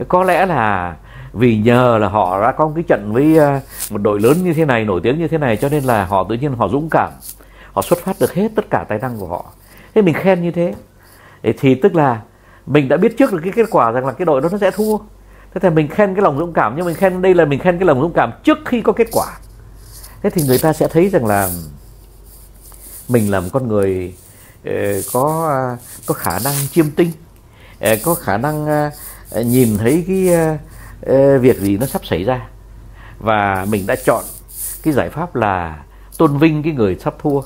Có 0.08 0.24
lẽ 0.24 0.46
là 0.46 0.96
vì 1.32 1.58
nhờ 1.58 1.98
là 1.98 2.08
họ 2.08 2.42
đã 2.42 2.52
có 2.52 2.66
một 2.66 2.72
cái 2.74 2.84
trận 2.88 3.12
với 3.12 3.36
ờ, 3.36 3.60
một 3.90 3.98
đội 3.98 4.20
lớn 4.20 4.44
như 4.44 4.52
thế 4.52 4.64
này 4.64 4.84
nổi 4.84 5.00
tiếng 5.02 5.18
như 5.18 5.28
thế 5.28 5.38
này 5.38 5.56
cho 5.56 5.68
nên 5.68 5.84
là 5.84 6.04
họ 6.04 6.26
tự 6.28 6.34
nhiên 6.34 6.52
họ 6.52 6.68
dũng 6.68 6.88
cảm. 6.90 7.10
Họ 7.72 7.82
xuất 7.82 7.98
phát 7.98 8.16
được 8.20 8.34
hết 8.34 8.48
tất 8.56 8.70
cả 8.70 8.84
tài 8.88 8.98
năng 8.98 9.18
của 9.18 9.26
họ. 9.26 9.44
Thế 9.94 10.02
mình 10.02 10.14
khen 10.14 10.42
như 10.42 10.50
thế. 10.50 10.74
Thì 11.58 11.74
tức 11.74 11.94
là 11.94 12.20
mình 12.66 12.88
đã 12.88 12.96
biết 12.96 13.18
trước 13.18 13.32
được 13.32 13.40
cái 13.44 13.52
kết 13.56 13.66
quả 13.70 13.90
rằng 13.90 14.06
là 14.06 14.12
cái 14.12 14.26
đội 14.26 14.40
đó 14.40 14.48
nó 14.52 14.58
sẽ 14.58 14.70
thua. 14.70 14.98
Thế 15.54 15.60
thì 15.60 15.70
mình 15.70 15.88
khen 15.88 16.14
cái 16.14 16.22
lòng 16.22 16.38
dũng 16.38 16.52
cảm 16.52 16.74
nhưng 16.76 16.86
mình 16.86 16.94
khen 16.94 17.22
đây 17.22 17.34
là 17.34 17.44
mình 17.44 17.58
khen 17.58 17.78
cái 17.78 17.86
lòng 17.86 18.00
dũng 18.00 18.12
cảm 18.12 18.32
trước 18.44 18.58
khi 18.64 18.80
có 18.80 18.92
kết 18.92 19.08
quả. 19.12 19.26
Thế 20.22 20.30
thì 20.30 20.42
người 20.42 20.58
ta 20.58 20.72
sẽ 20.72 20.88
thấy 20.88 21.08
rằng 21.08 21.26
là 21.26 21.48
mình 23.08 23.30
là 23.30 23.40
một 23.40 23.48
con 23.52 23.68
người 23.68 24.14
uh, 24.14 24.27
Ờ, 24.64 25.02
có 25.12 25.48
à, 25.48 25.60
có 26.06 26.14
khả 26.14 26.38
năng 26.38 26.54
chiêm 26.72 26.90
tinh. 26.90 27.12
Ờ, 27.80 27.96
có 28.02 28.14
khả 28.14 28.36
năng 28.36 28.66
à, 28.66 28.90
nhìn 29.32 29.78
thấy 29.78 30.04
cái 30.08 30.34
à, 30.34 30.58
ờ, 31.02 31.38
việc 31.38 31.58
gì 31.58 31.76
nó 31.76 31.86
sắp 31.86 32.06
xảy 32.06 32.24
ra. 32.24 32.48
Và 33.18 33.66
mình 33.68 33.86
đã 33.86 33.96
chọn 34.06 34.24
cái 34.82 34.94
giải 34.94 35.10
pháp 35.10 35.34
là 35.36 35.84
tôn 36.18 36.38
vinh 36.38 36.62
cái 36.62 36.72
người 36.72 36.96
sắp 37.04 37.14
thua. 37.22 37.40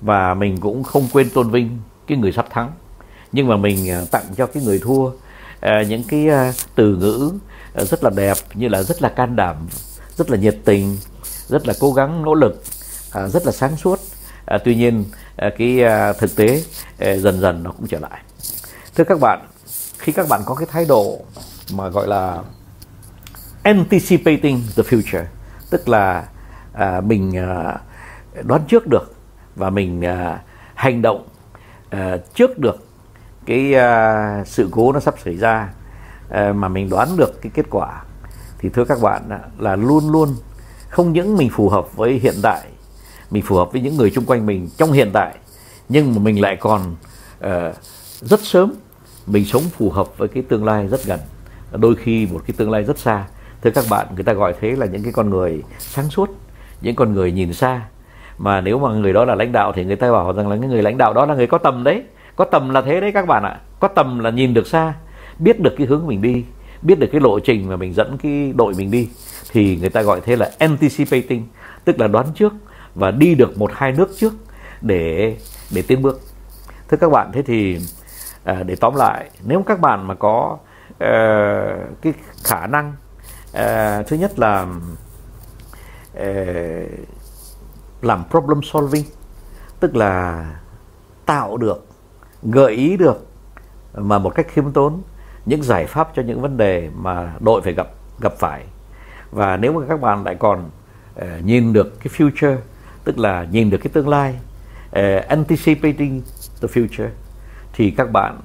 Và 0.00 0.34
mình 0.34 0.60
cũng 0.60 0.82
không 0.82 1.08
quên 1.12 1.30
tôn 1.30 1.50
vinh 1.50 1.78
cái 2.06 2.18
người 2.18 2.32
sắp 2.32 2.46
thắng. 2.50 2.72
Nhưng 3.32 3.48
mà 3.48 3.56
mình 3.56 4.06
tặng 4.10 4.24
cho 4.36 4.46
cái 4.46 4.62
người 4.62 4.78
thua 4.78 5.10
những 5.88 6.04
cái 6.08 6.28
từ 6.74 6.96
ngữ 6.96 7.32
rất 7.74 8.04
là 8.04 8.10
đẹp 8.10 8.36
như 8.54 8.68
là 8.68 8.82
rất 8.82 9.02
là 9.02 9.08
can 9.08 9.36
đảm, 9.36 9.56
rất 10.16 10.30
là 10.30 10.36
nhiệt 10.36 10.56
tình, 10.64 10.98
rất 11.48 11.68
là 11.68 11.74
cố 11.80 11.92
gắng, 11.92 12.22
nỗ 12.22 12.34
lực 12.34 12.62
rất 13.12 13.46
là 13.46 13.52
sáng 13.52 13.76
suốt 13.76 14.00
à, 14.46 14.58
tuy 14.64 14.74
nhiên 14.74 15.04
à, 15.36 15.50
cái 15.58 15.82
à, 15.84 16.12
thực 16.12 16.36
tế 16.36 16.62
à, 16.98 17.16
dần 17.16 17.40
dần 17.40 17.62
nó 17.62 17.70
cũng 17.70 17.86
trở 17.86 17.98
lại. 17.98 18.20
Thưa 18.94 19.04
các 19.04 19.20
bạn 19.20 19.46
khi 19.98 20.12
các 20.12 20.28
bạn 20.28 20.40
có 20.46 20.54
cái 20.54 20.66
thái 20.70 20.84
độ 20.84 21.20
mà 21.72 21.88
gọi 21.88 22.08
là 22.08 22.42
anticipating 23.62 24.62
the 24.76 24.82
future 24.82 25.24
tức 25.70 25.88
là 25.88 26.24
à, 26.72 27.00
mình 27.00 27.36
à, 27.36 27.76
đoán 28.42 28.62
trước 28.68 28.86
được 28.86 29.14
và 29.56 29.70
mình 29.70 30.04
à, 30.04 30.42
hành 30.74 31.02
động 31.02 31.28
à, 31.90 32.16
trước 32.34 32.58
được 32.58 32.86
cái 33.46 33.74
à, 33.74 34.44
sự 34.46 34.68
cố 34.70 34.92
nó 34.92 35.00
sắp 35.00 35.14
xảy 35.24 35.36
ra 35.36 35.68
à, 36.30 36.52
mà 36.52 36.68
mình 36.68 36.88
đoán 36.90 37.16
được 37.16 37.42
cái 37.42 37.52
kết 37.54 37.66
quả 37.70 38.02
thì 38.58 38.68
thưa 38.68 38.84
các 38.84 39.00
bạn 39.02 39.28
à, 39.28 39.40
là 39.58 39.76
luôn 39.76 40.12
luôn 40.12 40.36
không 40.88 41.12
những 41.12 41.36
mình 41.36 41.50
phù 41.50 41.68
hợp 41.68 41.96
với 41.96 42.12
hiện 42.12 42.34
tại 42.42 42.62
mình 43.32 43.42
phù 43.42 43.56
hợp 43.56 43.72
với 43.72 43.80
những 43.80 43.96
người 43.96 44.10
xung 44.10 44.24
quanh 44.24 44.46
mình 44.46 44.68
trong 44.76 44.92
hiện 44.92 45.10
tại 45.12 45.34
nhưng 45.88 46.14
mà 46.14 46.22
mình 46.22 46.40
lại 46.40 46.56
còn 46.56 46.80
uh, 47.44 47.50
rất 48.20 48.40
sớm 48.40 48.72
mình 49.26 49.44
sống 49.44 49.62
phù 49.62 49.90
hợp 49.90 50.18
với 50.18 50.28
cái 50.28 50.42
tương 50.42 50.64
lai 50.64 50.88
rất 50.88 51.04
gần. 51.04 51.20
Đôi 51.72 51.94
khi 51.94 52.26
một 52.32 52.42
cái 52.46 52.54
tương 52.56 52.70
lai 52.70 52.82
rất 52.82 52.98
xa. 52.98 53.24
Thưa 53.62 53.70
các 53.70 53.84
bạn 53.90 54.06
người 54.14 54.24
ta 54.24 54.32
gọi 54.32 54.54
thế 54.60 54.70
là 54.76 54.86
những 54.86 55.02
cái 55.02 55.12
con 55.12 55.30
người 55.30 55.62
sáng 55.78 56.10
suốt 56.10 56.30
những 56.80 56.94
con 56.94 57.12
người 57.12 57.32
nhìn 57.32 57.52
xa. 57.52 57.80
Mà 58.38 58.60
nếu 58.60 58.78
mà 58.78 58.94
người 58.94 59.12
đó 59.12 59.24
là 59.24 59.34
lãnh 59.34 59.52
đạo 59.52 59.72
thì 59.72 59.84
người 59.84 59.96
ta 59.96 60.12
bảo 60.12 60.32
rằng 60.32 60.48
là 60.48 60.56
cái 60.60 60.68
người 60.68 60.82
lãnh 60.82 60.98
đạo 60.98 61.14
đó 61.14 61.26
là 61.26 61.34
người 61.34 61.46
có 61.46 61.58
tầm 61.58 61.84
đấy. 61.84 62.02
Có 62.36 62.44
tầm 62.44 62.70
là 62.70 62.82
thế 62.82 63.00
đấy 63.00 63.12
các 63.12 63.26
bạn 63.26 63.42
ạ. 63.42 63.60
Có 63.80 63.88
tầm 63.88 64.18
là 64.18 64.30
nhìn 64.30 64.54
được 64.54 64.66
xa 64.66 64.94
biết 65.38 65.60
được 65.60 65.74
cái 65.78 65.86
hướng 65.86 66.06
mình 66.06 66.22
đi 66.22 66.44
biết 66.82 66.98
được 66.98 67.08
cái 67.12 67.20
lộ 67.20 67.38
trình 67.38 67.68
mà 67.68 67.76
mình 67.76 67.94
dẫn 67.94 68.18
cái 68.22 68.52
đội 68.56 68.74
mình 68.74 68.90
đi 68.90 69.08
thì 69.52 69.76
người 69.76 69.90
ta 69.90 70.02
gọi 70.02 70.20
thế 70.20 70.36
là 70.36 70.50
anticipating 70.58 71.46
tức 71.84 72.00
là 72.00 72.06
đoán 72.06 72.26
trước 72.34 72.52
và 72.94 73.10
đi 73.10 73.34
được 73.34 73.58
một 73.58 73.70
hai 73.74 73.92
nước 73.92 74.08
trước 74.16 74.32
để 74.80 75.36
để 75.74 75.82
tiến 75.82 76.02
bước. 76.02 76.20
Thưa 76.88 76.96
các 76.96 77.10
bạn 77.10 77.30
thế 77.32 77.42
thì 77.42 77.78
à, 78.44 78.62
để 78.62 78.76
tóm 78.76 78.94
lại 78.94 79.30
nếu 79.44 79.62
các 79.66 79.80
bạn 79.80 80.06
mà 80.06 80.14
có 80.14 80.58
uh, 80.90 80.98
cái 82.02 82.12
khả 82.44 82.66
năng 82.66 82.94
uh, 83.50 84.06
thứ 84.06 84.16
nhất 84.16 84.38
là 84.38 84.66
uh, 86.16 86.90
làm 88.02 88.24
problem 88.30 88.62
solving 88.62 89.04
tức 89.80 89.96
là 89.96 90.46
tạo 91.26 91.56
được 91.56 91.86
gợi 92.42 92.72
ý 92.72 92.96
được 92.96 93.26
mà 93.94 94.18
một 94.18 94.34
cách 94.34 94.46
khiêm 94.48 94.72
tốn 94.72 95.02
những 95.46 95.62
giải 95.62 95.86
pháp 95.86 96.08
cho 96.14 96.22
những 96.22 96.40
vấn 96.40 96.56
đề 96.56 96.90
mà 96.94 97.32
đội 97.40 97.62
phải 97.62 97.72
gặp 97.72 97.88
gặp 98.20 98.32
phải. 98.38 98.64
Và 99.30 99.56
nếu 99.56 99.72
mà 99.72 99.86
các 99.88 100.00
bạn 100.00 100.24
lại 100.24 100.34
còn 100.34 100.70
uh, 101.16 101.24
nhìn 101.44 101.72
được 101.72 102.00
cái 102.00 102.12
future 102.16 102.56
tức 103.04 103.18
là 103.18 103.46
nhìn 103.50 103.70
được 103.70 103.78
cái 103.78 103.90
tương 103.92 104.08
lai 104.08 104.34
uh, 104.98 105.28
anticipating 105.28 106.22
the 106.62 106.68
future 106.68 107.08
thì 107.72 107.90
các 107.90 108.12
bạn 108.12 108.40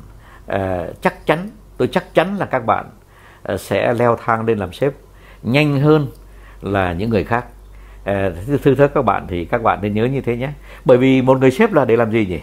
uh, 0.51 1.01
chắc 1.01 1.25
chắn 1.25 1.49
tôi 1.77 1.87
chắc 1.87 2.13
chắn 2.13 2.37
là 2.37 2.45
các 2.45 2.65
bạn 2.65 2.85
uh, 3.53 3.59
sẽ 3.59 3.93
leo 3.93 4.17
thang 4.25 4.45
lên 4.45 4.57
làm 4.57 4.73
sếp 4.73 4.93
nhanh 5.43 5.81
hơn 5.81 6.07
là 6.61 6.93
những 6.93 7.09
người 7.09 7.23
khác. 7.23 7.45
Uh, 8.01 8.13
thưa 8.63 8.75
thưa 8.75 8.87
các 8.87 9.01
bạn 9.01 9.25
thì 9.27 9.45
các 9.45 9.63
bạn 9.63 9.79
nên 9.81 9.93
nhớ 9.93 10.05
như 10.05 10.21
thế 10.21 10.37
nhé. 10.37 10.49
Bởi 10.85 10.97
vì 10.97 11.21
một 11.21 11.39
người 11.39 11.51
sếp 11.51 11.73
là 11.73 11.85
để 11.85 11.95
làm 11.95 12.11
gì 12.11 12.25
nhỉ? 12.25 12.39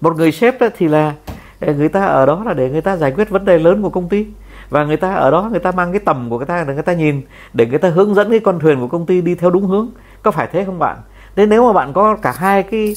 Một 0.00 0.16
người 0.16 0.32
sếp 0.32 0.60
đó 0.60 0.68
thì 0.76 0.88
là 0.88 1.14
người 1.60 1.88
ta 1.88 2.04
ở 2.04 2.26
đó 2.26 2.42
là 2.46 2.54
để 2.54 2.70
người 2.70 2.80
ta 2.80 2.96
giải 2.96 3.10
quyết 3.10 3.30
vấn 3.30 3.44
đề 3.44 3.58
lớn 3.58 3.82
của 3.82 3.90
công 3.90 4.08
ty 4.08 4.26
và 4.70 4.84
người 4.84 4.96
ta 4.96 5.14
ở 5.14 5.30
đó 5.30 5.48
người 5.50 5.60
ta 5.60 5.72
mang 5.72 5.92
cái 5.92 6.00
tầm 6.04 6.30
của 6.30 6.36
người 6.36 6.46
ta 6.46 6.64
để 6.64 6.74
người 6.74 6.82
ta 6.82 6.92
nhìn 6.92 7.22
để 7.52 7.66
người 7.66 7.78
ta 7.78 7.88
hướng 7.88 8.14
dẫn 8.14 8.30
cái 8.30 8.40
con 8.40 8.60
thuyền 8.60 8.80
của 8.80 8.88
công 8.88 9.06
ty 9.06 9.20
đi 9.20 9.34
theo 9.34 9.50
đúng 9.50 9.66
hướng. 9.66 9.88
Có 10.22 10.30
phải 10.30 10.48
thế 10.52 10.64
không 10.64 10.78
bạn? 10.78 10.96
Nên 11.36 11.48
nếu 11.48 11.66
mà 11.66 11.72
bạn 11.72 11.92
có 11.92 12.16
cả 12.22 12.32
hai 12.36 12.62
cái 12.62 12.96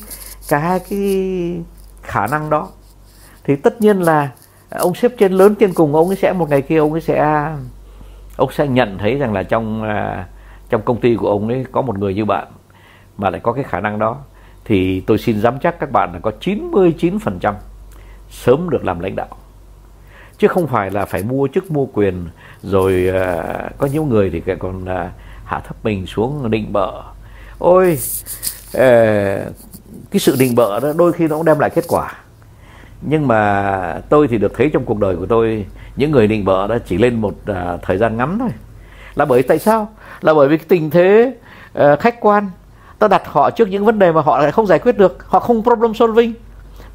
cả 0.50 0.58
hai 0.58 0.80
cái 0.90 1.62
khả 2.02 2.28
năng 2.28 2.50
đó 2.50 2.70
thì 3.44 3.56
tất 3.56 3.82
nhiên 3.82 4.00
là 4.02 4.30
ông 4.70 4.96
sếp 4.96 5.12
trên 5.18 5.32
lớn 5.32 5.56
trên 5.56 5.74
cùng 5.74 5.96
ông 5.96 6.08
ấy 6.08 6.16
sẽ 6.16 6.34
một 6.34 6.50
ngày 6.50 6.62
kia 6.62 6.78
ông 6.78 6.92
ấy 6.92 7.02
sẽ 7.02 7.48
ông 8.38 8.52
sẽ 8.52 8.68
nhận 8.68 8.98
thấy 8.98 9.16
rằng 9.16 9.34
là 9.34 9.44
trong 9.44 9.84
à, 9.84 10.28
trong 10.70 10.82
công 10.82 11.00
ty 11.00 11.16
của 11.16 11.30
ông 11.30 11.48
ấy 11.48 11.66
có 11.72 11.82
một 11.82 12.00
người 12.00 12.14
như 12.14 12.26
bạn 12.26 12.48
mà 13.18 13.30
lại 13.30 13.42
có 13.44 13.54
cái 13.54 13.64
khả 13.64 13.80
năng 13.80 14.00
đó 14.00 14.18
thì 14.66 15.02
tôi 15.02 15.18
xin 15.18 15.42
dám 15.42 15.60
chắc 15.60 15.80
các 15.80 15.92
bạn 15.92 16.14
là 16.14 16.20
có 16.20 16.32
99% 16.42 17.54
sớm 18.30 18.70
được 18.70 18.86
làm 18.86 19.00
lãnh 19.00 19.16
đạo. 19.16 19.28
Chứ 20.38 20.48
không 20.48 20.68
phải 20.68 20.92
là 20.92 21.06
phải 21.06 21.24
mua 21.24 21.48
chức 21.48 21.72
mua 21.72 21.86
quyền 21.86 22.28
rồi 22.62 23.10
uh, 23.10 23.78
có 23.78 23.88
những 23.94 24.10
người 24.10 24.30
thì 24.30 24.56
còn 24.60 24.84
uh, 24.84 25.12
hạ 25.46 25.60
thấp 25.60 25.76
mình 25.84 26.06
xuống 26.06 26.52
định 26.52 26.74
bợ 26.74 27.04
ôi 27.60 28.00
ờ, 28.74 29.52
cái 30.12 30.20
sự 30.20 30.36
định 30.40 30.56
bợ 30.56 30.80
đó 30.80 30.94
đôi 30.98 31.14
khi 31.14 31.28
nó 31.28 31.36
cũng 31.36 31.46
đem 31.46 31.60
lại 31.60 31.70
kết 31.70 31.86
quả. 31.88 32.14
Nhưng 33.02 33.28
mà 33.28 34.02
tôi 34.10 34.28
thì 34.28 34.38
được 34.38 34.54
thấy 34.58 34.70
trong 34.74 34.86
cuộc 34.86 35.00
đời 35.00 35.16
của 35.16 35.26
tôi 35.26 35.66
những 35.96 36.12
người 36.12 36.28
định 36.28 36.46
bợ 36.46 36.68
đó 36.68 36.78
chỉ 36.86 36.98
lên 36.98 37.22
một 37.22 37.36
uh, 37.52 37.82
thời 37.82 37.98
gian 37.98 38.18
ngắn 38.18 38.40
thôi. 38.40 38.50
Là 39.16 39.26
bởi 39.26 39.44
tại 39.44 39.60
sao? 39.60 39.90
Là 40.22 40.34
bởi 40.34 40.48
vì 40.48 40.58
cái 40.58 40.66
tình 40.68 40.90
thế 40.90 41.34
uh, 41.80 42.00
khách 42.00 42.22
quan 42.22 42.50
ta 43.00 43.08
đặt 43.08 43.22
họ 43.26 43.50
trước 43.50 43.70
những 43.70 43.86
vấn 43.86 44.00
đề 44.00 44.12
mà 44.12 44.22
họ 44.22 44.40
lại 44.40 44.52
không 44.52 44.68
giải 44.68 44.80
quyết 44.80 44.98
được 44.98 45.30
họ 45.30 45.40
không 45.40 45.64
problem 45.64 45.94
solving 45.94 46.34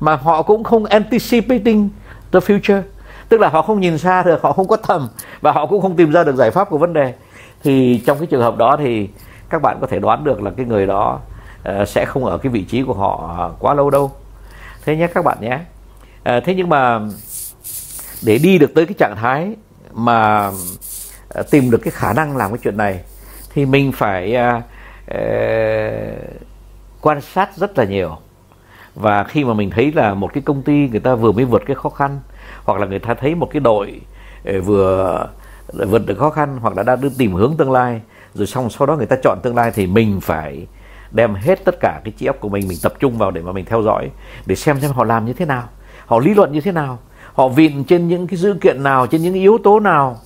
mà 0.00 0.16
họ 0.16 0.42
cũng 0.42 0.64
không 0.64 0.84
anticipating 0.84 1.88
the 2.32 2.40
future. 2.40 2.82
Tức 3.28 3.40
là 3.40 3.48
họ 3.48 3.62
không 3.62 3.80
nhìn 3.80 3.98
xa 3.98 4.22
được 4.22 4.42
họ 4.42 4.52
không 4.52 4.68
có 4.68 4.76
thầm 4.76 5.08
và 5.40 5.52
họ 5.52 5.66
cũng 5.66 5.82
không 5.82 5.96
tìm 5.96 6.12
ra 6.12 6.24
được 6.24 6.36
giải 6.36 6.50
pháp 6.50 6.70
của 6.70 6.78
vấn 6.78 6.92
đề. 6.92 7.14
Thì 7.62 8.02
trong 8.06 8.18
cái 8.18 8.26
trường 8.26 8.42
hợp 8.42 8.56
đó 8.56 8.76
thì 8.78 9.08
các 9.52 9.62
bạn 9.62 9.78
có 9.80 9.86
thể 9.86 9.98
đoán 9.98 10.24
được 10.24 10.42
là 10.42 10.50
cái 10.56 10.66
người 10.66 10.86
đó 10.86 11.20
uh, 11.68 11.88
sẽ 11.88 12.04
không 12.04 12.24
ở 12.24 12.38
cái 12.38 12.52
vị 12.52 12.64
trí 12.64 12.82
của 12.82 12.94
họ 12.94 13.50
quá 13.58 13.74
lâu 13.74 13.90
đâu. 13.90 14.10
Thế 14.84 14.96
nhé 14.96 15.06
các 15.06 15.24
bạn 15.24 15.38
nhé. 15.40 15.58
Uh, 16.36 16.44
thế 16.44 16.54
nhưng 16.54 16.68
mà 16.68 17.00
để 18.24 18.38
đi 18.38 18.58
được 18.58 18.74
tới 18.74 18.86
cái 18.86 18.94
trạng 18.98 19.16
thái 19.16 19.54
mà 19.92 20.48
uh, 21.38 21.50
tìm 21.50 21.70
được 21.70 21.78
cái 21.78 21.90
khả 21.90 22.12
năng 22.12 22.36
làm 22.36 22.50
cái 22.50 22.58
chuyện 22.62 22.76
này 22.76 23.00
thì 23.54 23.66
mình 23.66 23.92
phải 23.92 24.36
uh, 24.36 24.62
uh, 25.10 25.16
quan 27.00 27.20
sát 27.20 27.56
rất 27.56 27.78
là 27.78 27.84
nhiều. 27.84 28.16
Và 28.94 29.24
khi 29.24 29.44
mà 29.44 29.54
mình 29.54 29.70
thấy 29.70 29.92
là 29.92 30.14
một 30.14 30.32
cái 30.34 30.42
công 30.42 30.62
ty 30.62 30.88
người 30.88 31.00
ta 31.00 31.14
vừa 31.14 31.32
mới 31.32 31.44
vượt 31.44 31.62
cái 31.66 31.76
khó 31.76 31.88
khăn 31.88 32.20
hoặc 32.64 32.80
là 32.80 32.86
người 32.86 32.98
ta 32.98 33.14
thấy 33.14 33.34
một 33.34 33.48
cái 33.52 33.60
đội 33.60 34.00
vừa 34.64 35.26
vượt 35.72 36.06
được 36.06 36.18
khó 36.18 36.30
khăn 36.30 36.58
hoặc 36.60 36.76
là 36.76 36.82
đang 36.82 37.00
đi 37.00 37.08
tìm 37.18 37.34
hướng 37.34 37.54
tương 37.58 37.70
lai 37.72 38.00
rồi 38.34 38.46
xong 38.46 38.70
sau 38.70 38.86
đó 38.86 38.96
người 38.96 39.06
ta 39.06 39.16
chọn 39.22 39.38
tương 39.42 39.56
lai 39.56 39.70
thì 39.74 39.86
mình 39.86 40.20
phải 40.20 40.66
đem 41.10 41.34
hết 41.34 41.64
tất 41.64 41.74
cả 41.80 42.00
cái 42.04 42.12
trí 42.18 42.26
óc 42.26 42.36
của 42.40 42.48
mình 42.48 42.68
mình 42.68 42.78
tập 42.82 42.92
trung 42.98 43.18
vào 43.18 43.30
để 43.30 43.42
mà 43.42 43.52
mình 43.52 43.64
theo 43.64 43.82
dõi 43.82 44.10
để 44.46 44.54
xem 44.54 44.80
xem 44.80 44.90
họ 44.92 45.04
làm 45.04 45.24
như 45.24 45.32
thế 45.32 45.44
nào 45.44 45.68
họ 46.06 46.18
lý 46.18 46.34
luận 46.34 46.52
như 46.52 46.60
thế 46.60 46.72
nào 46.72 46.98
họ 47.32 47.48
vịn 47.48 47.84
trên 47.84 48.08
những 48.08 48.26
cái 48.26 48.36
dữ 48.36 48.54
kiện 48.60 48.82
nào 48.82 49.06
trên 49.06 49.22
những 49.22 49.34
yếu 49.34 49.58
tố 49.64 49.80
nào 49.80 50.16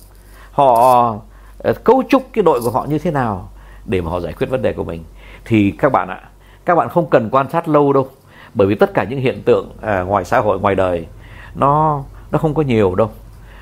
họ 0.51 1.15
ờ, 1.57 1.73
cấu 1.73 2.03
trúc 2.09 2.23
cái 2.33 2.43
đội 2.43 2.61
của 2.61 2.71
họ 2.71 2.85
như 2.89 2.99
thế 2.99 3.11
nào 3.11 3.49
để 3.85 4.01
mà 4.01 4.11
họ 4.11 4.19
giải 4.19 4.33
quyết 4.33 4.49
vấn 4.49 4.61
đề 4.61 4.73
của 4.73 4.83
mình. 4.83 5.03
Thì 5.45 5.71
các 5.71 5.91
bạn 5.91 6.07
ạ 6.09 6.21
các 6.65 6.75
bạn 6.75 6.89
không 6.89 7.09
cần 7.09 7.29
quan 7.31 7.49
sát 7.49 7.67
lâu 7.67 7.93
đâu 7.93 8.07
bởi 8.53 8.67
vì 8.67 8.75
tất 8.75 8.93
cả 8.93 9.03
những 9.03 9.19
hiện 9.19 9.41
tượng 9.43 9.71
à, 9.81 10.01
ngoài 10.01 10.25
xã 10.25 10.39
hội 10.39 10.59
ngoài 10.59 10.75
đời 10.75 11.07
nó 11.55 12.03
nó 12.31 12.39
không 12.39 12.53
có 12.53 12.61
nhiều 12.61 12.95
đâu. 12.95 13.11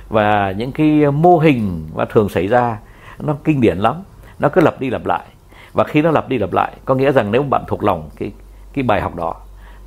Và 0.09 0.51
những 0.51 0.71
cái 0.71 1.11
mô 1.11 1.37
hình 1.37 1.87
mà 1.95 2.05
thường 2.05 2.29
xảy 2.29 2.47
ra 2.47 2.77
nó 3.19 3.35
kinh 3.43 3.61
điển 3.61 3.77
lắm 3.77 3.95
nó 4.39 4.49
cứ 4.49 4.61
lặp 4.61 4.79
đi 4.79 4.89
lặp 4.89 5.05
lại. 5.05 5.25
Và 5.73 5.83
khi 5.83 6.01
nó 6.01 6.11
lặp 6.11 6.29
đi 6.29 6.37
lặp 6.37 6.53
lại 6.53 6.73
có 6.85 6.95
nghĩa 6.95 7.11
rằng 7.11 7.31
nếu 7.31 7.43
bạn 7.43 7.63
thuộc 7.67 7.83
lòng 7.83 8.09
cái 8.15 8.31
cái 8.73 8.83
bài 8.83 9.01
học 9.01 9.15
đó 9.15 9.35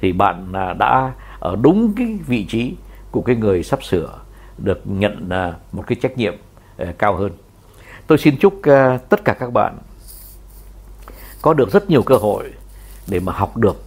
thì 0.00 0.12
bạn 0.12 0.52
à, 0.52 0.72
đã 0.72 1.12
ở 1.40 1.56
đúng 1.62 1.92
cái 1.96 2.18
vị 2.26 2.44
trí 2.44 2.76
của 3.10 3.20
cái 3.20 3.36
người 3.36 3.62
sắp 3.62 3.84
sửa 3.84 4.18
được 4.58 4.80
nhận 4.84 5.28
à, 5.30 5.54
một 5.72 5.84
cái 5.86 5.96
trách 6.02 6.16
nhiệm 6.16 6.34
à, 6.78 6.86
cao 6.98 7.16
hơn. 7.16 7.32
Tôi 8.06 8.18
xin 8.18 8.36
chúc 8.36 8.60
tất 9.08 9.24
cả 9.24 9.34
các 9.38 9.52
bạn 9.52 9.78
có 11.42 11.54
được 11.54 11.70
rất 11.70 11.90
nhiều 11.90 12.02
cơ 12.02 12.16
hội 12.16 12.52
để 13.08 13.20
mà 13.20 13.32
học 13.32 13.56
được 13.56 13.82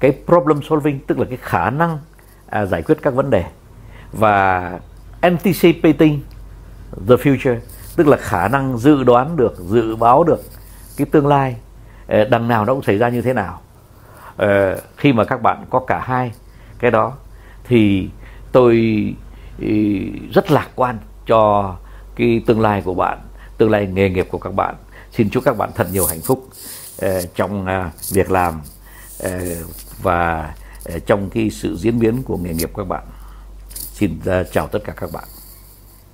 cái 0.00 0.12
problem 0.26 0.62
solving 0.62 1.00
tức 1.06 1.18
là 1.18 1.24
cái 1.24 1.38
khả 1.40 1.70
năng 1.70 1.98
à, 2.46 2.66
giải 2.66 2.82
quyết 2.82 2.98
các 3.02 3.14
vấn 3.14 3.30
đề. 3.30 3.44
Và 4.12 4.80
anticipating 5.20 6.20
the 7.08 7.14
future 7.14 7.58
tức 7.96 8.06
là 8.06 8.16
khả 8.16 8.48
năng 8.48 8.78
dự 8.78 9.02
đoán 9.02 9.36
được, 9.36 9.58
dự 9.58 9.96
báo 9.96 10.24
được 10.24 10.40
cái 10.96 11.06
tương 11.06 11.26
lai 11.26 11.56
ờ, 12.06 12.24
đằng 12.24 12.48
nào 12.48 12.64
nó 12.64 12.74
cũng 12.74 12.82
xảy 12.82 12.98
ra 12.98 13.08
như 13.08 13.22
thế 13.22 13.32
nào. 13.32 13.60
Ờ, 14.36 14.80
khi 14.96 15.12
mà 15.12 15.24
các 15.24 15.42
bạn 15.42 15.66
có 15.70 15.78
cả 15.78 16.00
hai 16.04 16.32
cái 16.78 16.90
đó 16.90 17.12
thì 17.64 18.08
tôi 18.52 18.76
rất 20.34 20.50
lạc 20.50 20.68
quan 20.74 20.98
cho 21.26 21.76
cái 22.16 22.42
tương 22.46 22.60
lai 22.60 22.82
của 22.84 22.94
bạn, 22.94 23.18
tương 23.58 23.70
lai 23.70 23.86
nghề 23.86 24.10
nghiệp 24.10 24.28
của 24.30 24.38
các 24.38 24.54
bạn. 24.54 24.74
Xin 25.12 25.30
chúc 25.30 25.44
các 25.44 25.56
bạn 25.56 25.70
thật 25.74 25.86
nhiều 25.92 26.06
hạnh 26.06 26.20
phúc 26.20 26.48
ờ, 27.00 27.22
trong 27.34 27.66
à, 27.66 27.90
việc 28.12 28.30
làm 28.30 28.60
và 30.02 30.54
trong 31.06 31.30
cái 31.30 31.50
sự 31.50 31.76
diễn 31.76 31.98
biến 31.98 32.22
của 32.22 32.36
nghề 32.36 32.54
nghiệp 32.54 32.70
các 32.76 32.88
bạn. 32.88 33.04
Xin 33.68 34.20
chào 34.52 34.66
tất 34.66 34.78
cả 34.84 34.92
các 34.96 35.12
bạn 35.12 35.24